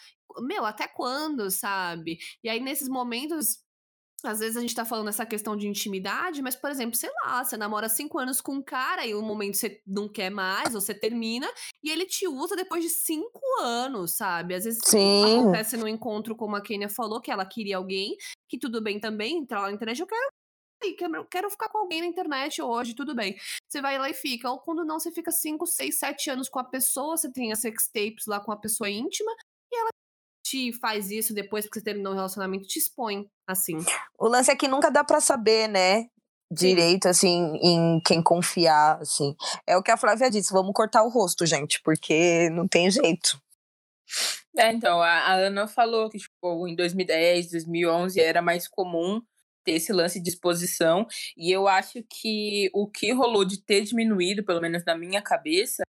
[0.42, 2.18] Meu, até quando, sabe?
[2.44, 3.60] E aí, nesses momentos,
[4.24, 7.44] às vezes a gente tá falando essa questão de intimidade, mas, por exemplo, sei lá,
[7.44, 10.82] você namora cinco anos com um cara e um momento você não quer mais, ou
[10.82, 11.48] você termina,
[11.84, 14.56] e ele te usa depois de cinco anos, sabe?
[14.56, 15.24] Às vezes Sim.
[15.24, 18.18] acontece no encontro, como a Kenia falou, que ela queria alguém,
[18.50, 20.32] que tudo bem também, entrar lá na internet, eu quero.
[21.16, 23.36] eu Quero, ficar com alguém na internet hoje, tudo bem.
[23.68, 24.50] Você vai lá e fica.
[24.50, 27.60] Ou quando não, você fica cinco, seis, sete anos com a pessoa, você tem as
[27.60, 29.32] sextapes lá com a pessoa íntima,
[29.72, 29.90] e ela
[30.50, 33.78] te faz isso depois porque você terminou o relacionamento, te expõe, assim.
[34.18, 36.06] O lance é que nunca dá pra saber, né?
[36.50, 39.36] Direito, assim, em quem confiar, assim.
[39.68, 43.38] É o que a Flávia disse, vamos cortar o rosto, gente, porque não tem jeito.
[44.56, 49.22] É, então, a, a Ana falou que, tipo, em 2010, 2011 era mais comum
[49.66, 54.46] ter esse lance de exposição, e eu acho que o que rolou de ter diminuído,
[54.46, 55.84] pelo menos na minha cabeça,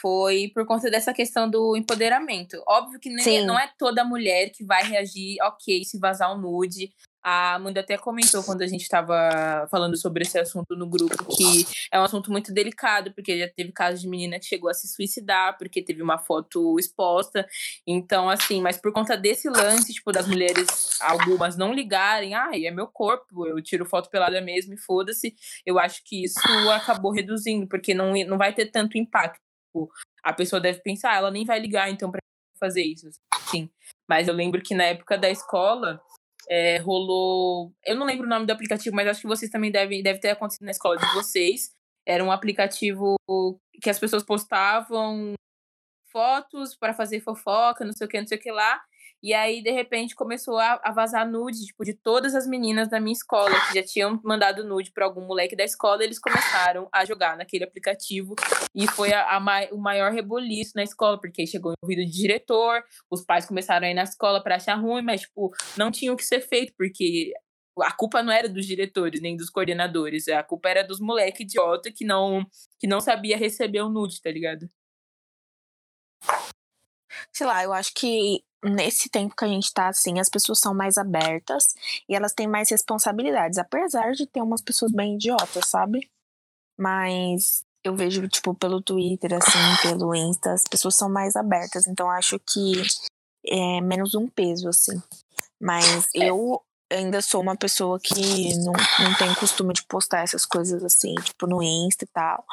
[0.00, 2.62] foi por conta dessa questão do empoderamento.
[2.66, 6.90] Óbvio que nem, não é toda mulher que vai reagir, ok, se vazar um nude.
[7.28, 11.66] A Amanda até comentou quando a gente estava falando sobre esse assunto no grupo que
[11.90, 14.86] é um assunto muito delicado, porque já teve casos de menina que chegou a se
[14.86, 17.44] suicidar porque teve uma foto exposta.
[17.84, 22.70] Então, assim, mas por conta desse lance, tipo, das mulheres, algumas não ligarem, ai, é
[22.70, 25.34] meu corpo, eu tiro foto pelada mesmo e foda-se,
[25.66, 26.38] eu acho que isso
[26.70, 29.45] acabou reduzindo, porque não, não vai ter tanto impacto.
[29.76, 29.90] Tipo,
[30.22, 32.20] a pessoa deve pensar, ah, ela nem vai ligar, então, pra
[32.58, 33.10] fazer isso?
[33.50, 33.70] Sim.
[34.08, 36.00] Mas eu lembro que na época da escola,
[36.48, 37.72] é, rolou.
[37.84, 40.30] Eu não lembro o nome do aplicativo, mas acho que vocês também devem deve ter
[40.30, 41.70] acontecido na escola de vocês.
[42.06, 43.16] Era um aplicativo
[43.82, 45.34] que as pessoas postavam
[46.10, 48.80] fotos para fazer fofoca, não sei o que, não sei o que lá.
[49.22, 53.00] E aí, de repente, começou a, a vazar nude, tipo, de todas as meninas da
[53.00, 57.04] minha escola, que já tinham mandado nude para algum moleque da escola, eles começaram a
[57.04, 58.34] jogar naquele aplicativo.
[58.74, 62.82] E foi a, a o maior reboliço na escola, porque chegou em ouvido de diretor,
[63.10, 66.16] os pais começaram a ir na escola para achar ruim, mas, tipo, não tinha o
[66.16, 67.32] que ser feito, porque
[67.80, 71.90] a culpa não era dos diretores, nem dos coordenadores, a culpa era dos moleques idiota
[71.92, 72.46] que não,
[72.78, 74.68] que não sabia receber o nude, tá ligado?
[77.32, 80.74] Sei lá, eu acho que nesse tempo que a gente tá assim, as pessoas são
[80.74, 81.74] mais abertas
[82.08, 86.10] e elas têm mais responsabilidades, apesar de ter umas pessoas bem idiotas, sabe?
[86.78, 92.10] Mas eu vejo, tipo, pelo Twitter, assim, pelo Insta, as pessoas são mais abertas, então
[92.10, 92.82] acho que
[93.46, 95.00] é menos um peso, assim.
[95.60, 96.60] Mas eu
[96.90, 101.46] ainda sou uma pessoa que não, não tem costume de postar essas coisas assim, tipo,
[101.46, 102.44] no Insta e tal.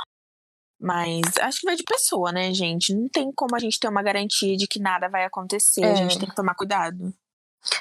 [0.83, 2.93] Mas acho que vai de pessoa, né, gente?
[2.93, 5.81] Não tem como a gente ter uma garantia de que nada vai acontecer.
[5.85, 5.95] A É.
[5.95, 7.13] gente tem que tomar cuidado.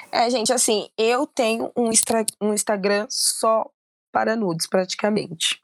[0.09, 1.89] É, gente, assim, eu tenho um,
[2.41, 3.69] um Instagram só
[4.09, 5.59] para nudes, praticamente.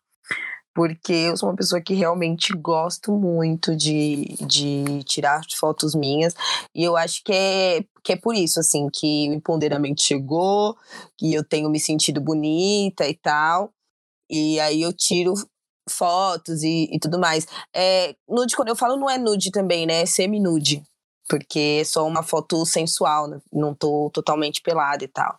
[0.76, 6.34] Porque eu sou uma pessoa que realmente gosto muito de, de tirar fotos minhas.
[6.76, 10.76] E eu acho que é, que é por isso, assim, que o empoderamento chegou,
[11.18, 13.72] que eu tenho me sentido bonita e tal.
[14.30, 15.34] E aí eu tiro
[15.90, 17.46] fotos e, e tudo mais.
[17.74, 20.02] É, nude, quando eu falo, não é nude também, né?
[20.02, 20.84] É semi-nude.
[21.28, 23.40] Porque é só uma foto sensual, né?
[23.54, 25.38] não tô totalmente pelada e tal.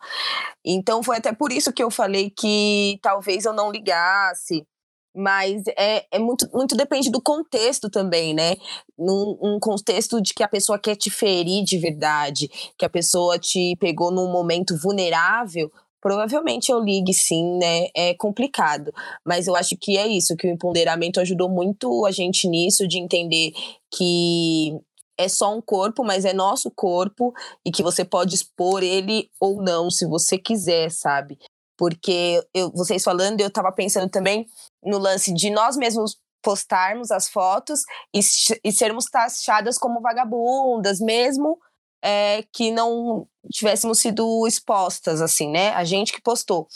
[0.64, 4.64] Então foi até por isso que eu falei que talvez eu não ligasse.
[5.12, 8.54] Mas é, é muito, muito depende do contexto também, né?
[8.96, 12.48] Num um contexto de que a pessoa quer te ferir de verdade,
[12.78, 15.70] que a pessoa te pegou num momento vulnerável,
[16.00, 17.88] provavelmente eu ligue sim, né?
[17.94, 18.92] É complicado.
[19.24, 22.98] Mas eu acho que é isso, que o empoderamento ajudou muito a gente nisso, de
[22.98, 23.52] entender
[23.90, 24.80] que
[25.18, 27.34] é só um corpo, mas é nosso corpo
[27.64, 31.38] e que você pode expor ele ou não, se você quiser, sabe?
[31.76, 34.46] Porque eu, vocês falando, eu tava pensando também
[34.82, 37.80] no lance de nós mesmos postarmos as fotos
[38.14, 38.20] e,
[38.64, 41.58] e sermos taxadas como vagabundas, mesmo
[42.02, 45.70] é, que não tivéssemos sido expostas, assim, né?
[45.74, 46.66] A gente que postou.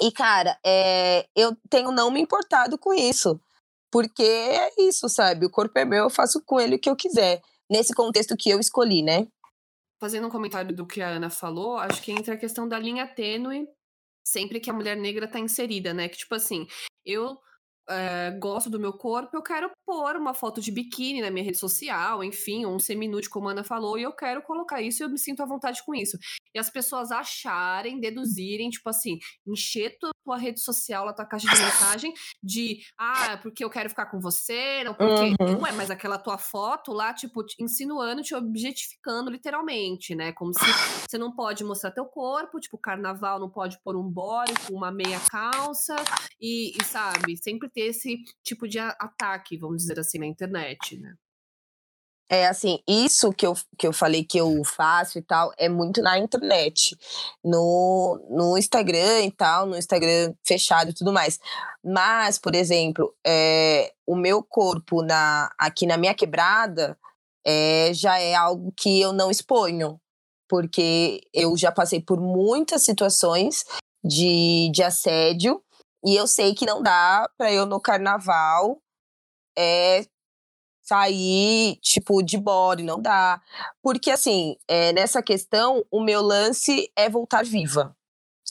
[0.00, 3.40] E, cara, é, eu tenho não me importado com isso.
[3.90, 5.44] Porque é isso, sabe?
[5.44, 7.42] O corpo é meu, eu faço com ele o que eu quiser.
[7.70, 9.28] Nesse contexto que eu escolhi, né?
[10.00, 13.06] Fazendo um comentário do que a Ana falou, acho que entra a questão da linha
[13.06, 13.68] tênue
[14.24, 16.08] sempre que a mulher negra tá inserida, né?
[16.08, 16.66] Que, tipo assim,
[17.04, 17.38] eu
[17.88, 21.58] é, gosto do meu corpo, eu quero pôr uma foto de biquíni na minha rede
[21.58, 25.10] social, enfim, um semi-nude, como a Ana falou, e eu quero colocar isso e eu
[25.10, 26.16] me sinto à vontade com isso.
[26.54, 31.60] E as pessoas acharem, deduzirem, tipo assim, encher tua rede social, a tua caixa de
[31.60, 32.12] mensagem
[32.42, 35.62] de, ah, porque eu quero ficar com você, não porque, uhum.
[35.62, 40.32] ué, mas aquela tua foto lá, tipo, te insinuando, te objetificando literalmente, né?
[40.32, 40.64] Como se
[41.08, 44.92] você não pode mostrar teu corpo, tipo, carnaval não pode pôr um body com uma
[44.92, 45.96] meia calça
[46.40, 51.14] e, e sabe, sempre ter esse tipo de ataque, vamos dizer assim, na internet, né?
[52.34, 56.00] É assim, isso que eu, que eu falei que eu faço e tal, é muito
[56.00, 56.96] na internet.
[57.44, 61.38] No, no Instagram e tal, no Instagram fechado e tudo mais.
[61.84, 66.98] Mas, por exemplo, é, o meu corpo na, aqui na minha quebrada
[67.44, 70.00] é, já é algo que eu não exponho.
[70.48, 73.64] Porque eu já passei por muitas situações
[74.02, 75.62] de, de assédio
[76.04, 78.80] e eu sei que não dá para eu no carnaval
[79.56, 80.04] é,
[80.82, 83.40] sair, tipo, de body, não dá.
[83.82, 87.96] Porque, assim, é, nessa questão, o meu lance é voltar viva.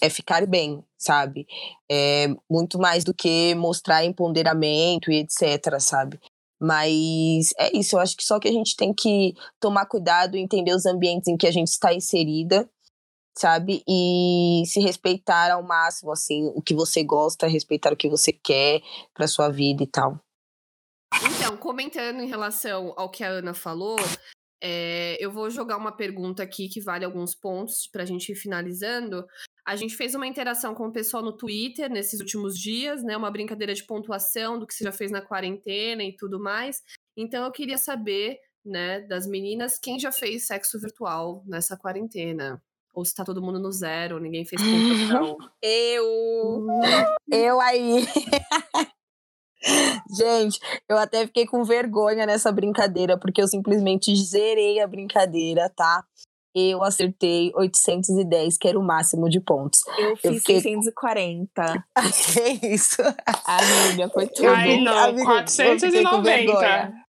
[0.01, 1.45] É ficar bem, sabe?
[1.89, 6.19] É muito mais do que mostrar empoderamento e etc, sabe?
[6.59, 10.73] Mas é isso, eu acho que só que a gente tem que tomar cuidado entender
[10.73, 12.69] os ambientes em que a gente está inserida
[13.37, 13.83] sabe?
[13.87, 18.81] E se respeitar ao máximo, assim, o que você gosta, respeitar o que você quer
[19.13, 20.19] para sua vida e tal.
[21.35, 23.97] Então, comentando em relação ao que a Ana falou,
[24.63, 28.35] é, eu vou jogar uma pergunta aqui que vale alguns pontos para a gente ir
[28.35, 29.25] finalizando.
[29.65, 33.17] A gente fez uma interação com o pessoal no Twitter nesses últimos dias, né?
[33.17, 36.81] Uma brincadeira de pontuação do que você já fez na quarentena e tudo mais.
[37.17, 42.61] Então eu queria saber, né, das meninas, quem já fez sexo virtual nessa quarentena?
[42.93, 44.61] Ou se tá todo mundo no zero, ninguém fez
[45.09, 45.37] pontuação.
[45.61, 46.67] eu!
[47.31, 48.05] eu aí!
[50.09, 56.03] Gente, eu até fiquei com vergonha nessa brincadeira, porque eu simplesmente zerei a brincadeira, tá?
[56.53, 59.79] Eu acertei 810, que era o máximo de pontos.
[59.97, 60.55] Eu fiz eu fiquei...
[60.59, 61.85] 640.
[62.59, 63.01] que isso?
[63.45, 64.49] Amiga, foi tudo.
[64.49, 67.00] Ai, não, amiga, 490.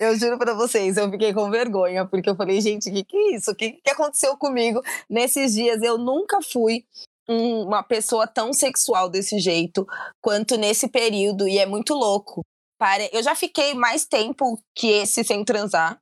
[0.00, 3.16] Eu juro para vocês, eu fiquei com vergonha, porque eu falei, gente, o que, que
[3.16, 3.50] é isso?
[3.50, 4.80] O que, que aconteceu comigo
[5.10, 5.82] nesses dias?
[5.82, 6.86] Eu nunca fui
[7.28, 9.86] uma pessoa tão sexual desse jeito
[10.22, 12.40] quanto nesse período, e é muito louco.
[13.12, 16.00] Eu já fiquei mais tempo que esse sem transar.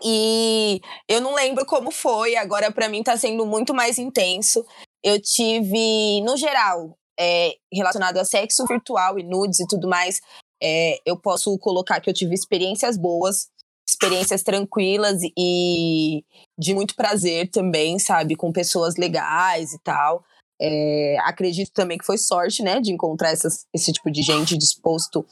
[0.00, 4.64] E eu não lembro como foi, agora para mim tá sendo muito mais intenso.
[5.02, 10.20] Eu tive, no geral, é, relacionado a sexo virtual e nudes e tudo mais,
[10.62, 13.48] é, eu posso colocar que eu tive experiências boas,
[13.88, 16.22] experiências tranquilas e
[16.58, 18.36] de muito prazer também, sabe?
[18.36, 20.22] Com pessoas legais e tal.
[20.60, 22.80] É, acredito também que foi sorte, né?
[22.80, 25.24] De encontrar essas, esse tipo de gente disposto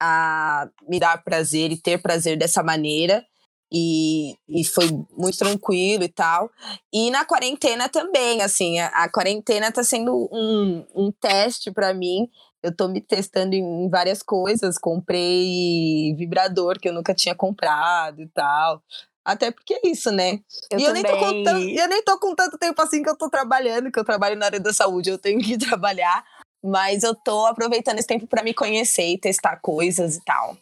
[0.00, 3.24] a me dar prazer e ter prazer dessa maneira.
[3.72, 6.50] E, e foi muito tranquilo e tal.
[6.92, 12.28] E na quarentena também, assim, a, a quarentena tá sendo um, um teste para mim
[12.62, 14.78] eu tô me testando em várias coisas.
[14.78, 18.82] Comprei vibrador que eu nunca tinha comprado e tal.
[19.24, 20.40] Até porque é isso, né?
[20.70, 23.10] Eu e eu nem, tô com tanto, eu nem tô com tanto tempo assim que
[23.10, 26.24] eu tô trabalhando, que eu trabalho na área da saúde, eu tenho que trabalhar.
[26.62, 30.56] Mas eu tô aproveitando esse tempo para me conhecer e testar coisas e tal.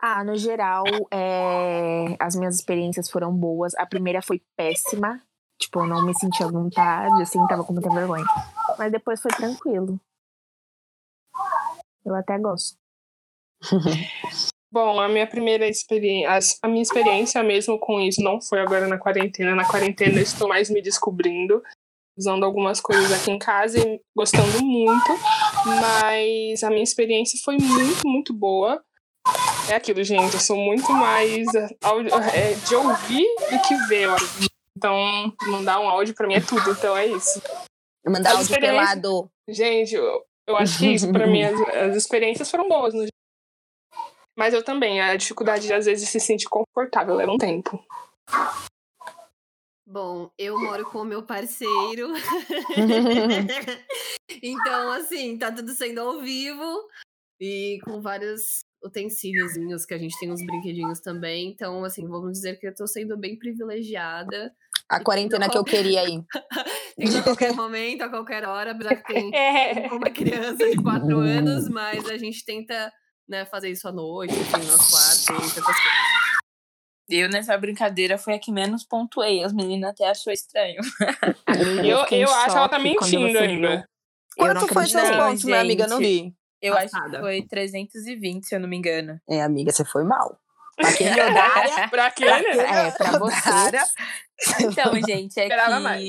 [0.00, 2.16] Ah, no geral, é...
[2.20, 3.74] as minhas experiências foram boas.
[3.76, 5.20] A primeira foi péssima.
[5.58, 8.26] Tipo, eu não me senti à vontade, assim, tava com muita vergonha.
[8.78, 9.98] Mas depois foi tranquilo.
[12.04, 12.76] Eu até gosto.
[14.70, 18.98] Bom, a minha primeira experiência, a minha experiência mesmo com isso não foi agora na
[18.98, 19.54] quarentena.
[19.54, 21.62] Na quarentena eu estou mais me descobrindo,
[22.18, 25.12] usando algumas coisas aqui em casa e gostando muito.
[25.64, 28.82] Mas a minha experiência foi muito, muito boa.
[29.70, 34.08] É aquilo, gente, eu sou muito mais é, de ouvir do que ver.
[34.76, 36.70] Então, mandar um áudio pra mim é tudo.
[36.70, 37.40] Então é isso.
[38.06, 39.30] Mandar áudio pelado.
[39.48, 39.96] Gente,
[40.46, 41.54] eu, acho que isso, pra mim, as,
[41.90, 42.94] as experiências foram boas.
[42.94, 43.06] No...
[44.36, 47.82] Mas eu também, a dificuldade de às vezes se sentir confortável leva um tempo.
[49.88, 52.12] Bom, eu moro com o meu parceiro.
[54.42, 56.88] então, assim, tá tudo sendo ao vivo
[57.40, 61.50] e com vários utensíliozinhos que a gente tem uns brinquedinhos também.
[61.50, 64.54] Então, assim, vamos dizer que eu tô sendo bem privilegiada.
[64.88, 66.22] A quarentena que eu queria aí.
[66.96, 69.88] Tendo a qualquer momento, a qualquer hora, apesar que tem É.
[69.92, 72.92] uma criança de quatro anos, mas a gente tenta
[73.28, 76.06] né, fazer isso à noite, enfim, nos quartos e tantas coisas.
[77.08, 79.42] Eu, nessa brincadeira, foi a que menos pontuei.
[79.42, 80.80] As meninas até achou estranho.
[81.84, 83.88] Eu, em eu acho que ela tá mentindo ainda.
[84.36, 85.86] Eu Quanto foi seus pontos, minha amiga?
[85.86, 86.34] Não vi.
[86.60, 87.18] Eu acho Passada.
[87.18, 89.20] que foi 320, se eu não me engano.
[89.28, 90.38] É, amiga, você foi mal.
[90.76, 92.10] Pra quem me odária, Pra pra né?
[92.12, 93.70] quem É, pra você.
[94.60, 96.04] Então, gente, é Esperava que mais.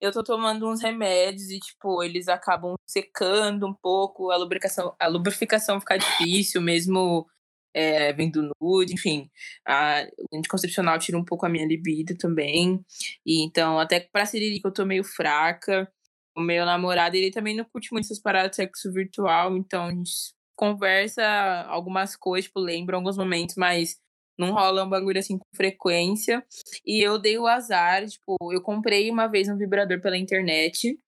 [0.00, 5.06] eu tô tomando uns remédios e, tipo, eles acabam secando um pouco, a lubrificação, a
[5.08, 7.26] lubrificação fica difícil, mesmo
[7.74, 9.30] é, vendo nude, enfim.
[9.66, 12.84] A, o anticoncepcional tira um pouco a minha libido também.
[13.24, 15.90] E então, até pra Siririca eu tô meio fraca.
[16.36, 19.90] O meu namorado, ele também não curte muito essas paradas de sexo virtual, então a
[19.90, 21.24] gente conversa
[21.68, 23.96] algumas coisas, tipo, lembra alguns momentos, mas
[24.38, 26.44] não rola um bagulho assim com frequência.
[26.84, 30.98] E eu dei o azar, tipo, eu comprei uma vez um vibrador pela internet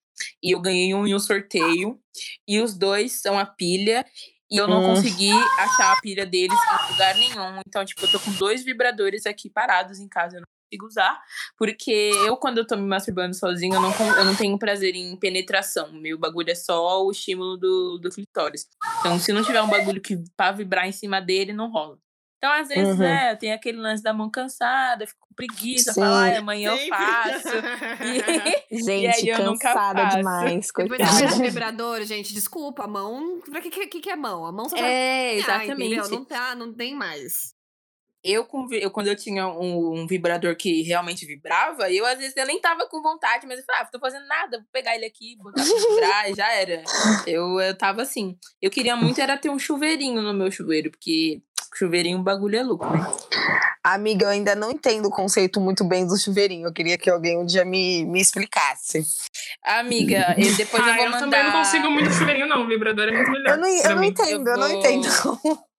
[0.42, 2.00] e eu ganhei um em um sorteio.
[2.48, 4.06] E os dois são a pilha.
[4.50, 4.86] E eu não Hum.
[4.86, 7.60] consegui achar a pilha deles em lugar nenhum.
[7.66, 10.36] Então, tipo, eu tô com dois vibradores aqui parados em casa.
[10.36, 11.20] Eu não consigo usar.
[11.56, 11.90] Porque
[12.26, 15.92] eu, quando eu tô me masturbando sozinha, eu não, eu não tenho prazer em penetração.
[15.92, 18.66] Meu bagulho é só o estímulo do, do clitóris.
[19.00, 21.98] Então, se não tiver um bagulho que pra vibrar em cima dele, não rola.
[22.38, 22.98] Então, às vezes, Uhum.
[23.04, 26.88] né, tem aquele lance da mão cansada, fico com preguiça, falo, ai, amanhã eu Sempre.
[26.98, 27.48] faço.
[28.72, 31.20] E, Gente, E aí eu cansada demais, Depois coitada.
[31.26, 33.40] desse vibrador, gente, desculpa, a mão.
[33.48, 34.44] Pra que, que, que é mão?
[34.44, 34.90] A mão só vai.
[34.90, 36.10] é, exatamente.
[36.10, 37.54] Não, tá, não tem mais.
[38.24, 42.46] Eu, eu, quando eu tinha um, um vibrador que realmente vibrava, eu às vezes eu
[42.46, 45.36] nem tava com vontade, mas eu falava, ah, tô fazendo nada, vou pegar ele aqui,
[45.42, 46.82] botar pra vibrar, e já era.
[47.26, 48.38] Eu, eu tava assim.
[48.60, 51.42] Eu queria muito era ter um chuveirinho no meu chuveiro, porque
[51.74, 53.00] chuveirinho o bagulho é louco, né?
[53.82, 56.68] Amiga, eu ainda não entendo o conceito muito bem do chuveirinho.
[56.68, 59.02] Eu queria que alguém um dia me, me explicasse.
[59.64, 61.18] Amiga, eu, depois eu Ah, vou eu mandar.
[61.30, 62.62] também não consigo muito chuveirinho, não.
[62.64, 63.54] O vibrador é muito melhor.
[63.54, 65.08] Eu não, eu não entendo, eu, não vou- entendo.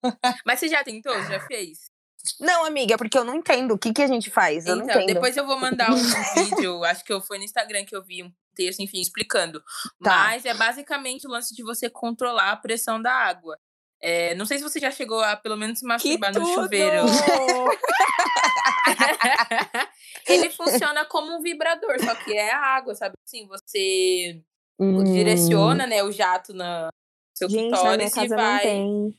[0.45, 1.13] Mas você já tentou?
[1.23, 1.92] Já fez?
[2.39, 3.73] Não, amiga, porque eu não entendo.
[3.73, 4.65] O que, que a gente faz?
[4.65, 5.95] Eu Então, depois eu vou mandar um
[6.35, 9.61] vídeo, acho que eu foi no Instagram que eu vi um texto, enfim, explicando.
[10.01, 10.17] Tá.
[10.17, 13.57] Mas é basicamente o lance de você controlar a pressão da água.
[14.01, 17.05] É, não sei se você já chegou a pelo menos se masturbar no chuveiro.
[20.27, 23.15] Ele funciona como um vibrador, só que é a água, sabe?
[23.25, 24.41] Assim, você
[24.79, 25.03] Hum.
[25.03, 26.89] direciona, né, o jato na
[27.33, 29.13] seu Gente, na clitóris e casa não vai.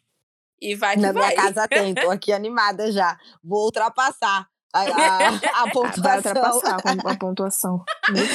[0.61, 1.29] E vai que Na vai.
[1.35, 3.19] minha casa tem, tô aqui animada já.
[3.43, 5.29] Vou ultrapassar a, a,
[5.63, 6.03] a pontuação.
[6.03, 7.85] Vai ultrapassar a pontuação.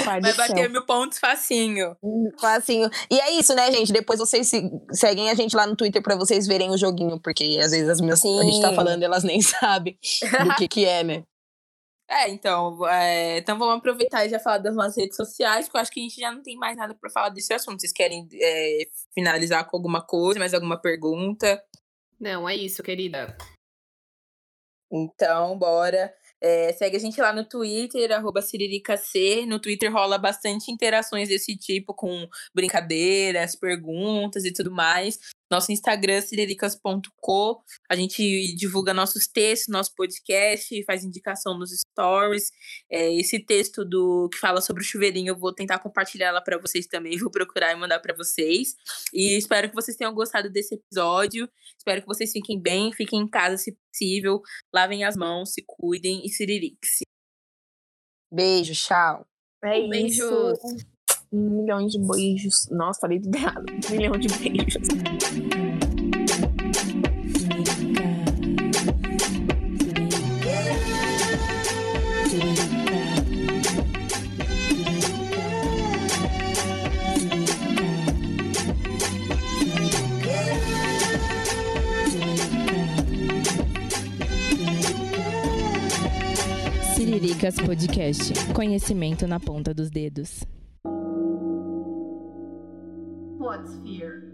[0.05, 0.69] Vai bater céu.
[0.69, 1.95] mil pontos facinho.
[2.39, 2.89] Facinho.
[3.11, 3.91] E é isso, né, gente?
[3.91, 7.59] Depois vocês se- seguem a gente lá no Twitter pra vocês verem o joguinho, porque
[7.61, 8.75] às vezes as minhas, a gente tá Sim.
[8.75, 9.97] falando e elas nem sabem
[10.45, 11.23] do que que é, né?
[12.11, 15.81] É, então, é, então vamos aproveitar e já falar das nossas redes sociais, porque eu
[15.81, 17.79] acho que a gente já não tem mais nada pra falar desse assunto.
[17.79, 18.79] Vocês querem é,
[19.13, 21.63] finalizar com alguma coisa, mais alguma pergunta?
[22.19, 23.35] Não, é isso, querida.
[24.91, 26.13] Então, bora.
[26.41, 29.45] É, segue a gente lá no Twitter, arroba CiriricaC.
[29.45, 35.19] No Twitter rola bastante interações desse tipo, com brincadeiras, perguntas e tudo mais.
[35.49, 37.63] Nosso Instagram, ciriricas.co.
[37.89, 42.51] A gente divulga nossos textos, nosso podcast, faz indicação nos stories.
[42.89, 46.57] É, esse texto do que fala sobre o chuveirinho, eu vou tentar compartilhar lá para
[46.57, 47.17] vocês também.
[47.29, 48.75] Vou procurar e mandar para vocês.
[49.13, 51.49] E espero que vocês tenham gostado desse episódio.
[51.77, 54.41] Espero que vocês fiquem bem, fiquem em casa se possível.
[54.73, 56.99] Lavem as mãos, se cuidem e ciririx.
[58.31, 59.27] Beijo, tchau.
[59.63, 60.53] É isso.
[61.31, 62.67] Um milhão de beijos.
[62.71, 63.65] Nossa, falei tudo errado.
[63.91, 64.87] Um milhão de beijos.
[86.95, 88.33] Ciriricas Podcast.
[88.53, 90.43] Conhecimento na ponta dos dedos.
[93.39, 94.28] What's fear?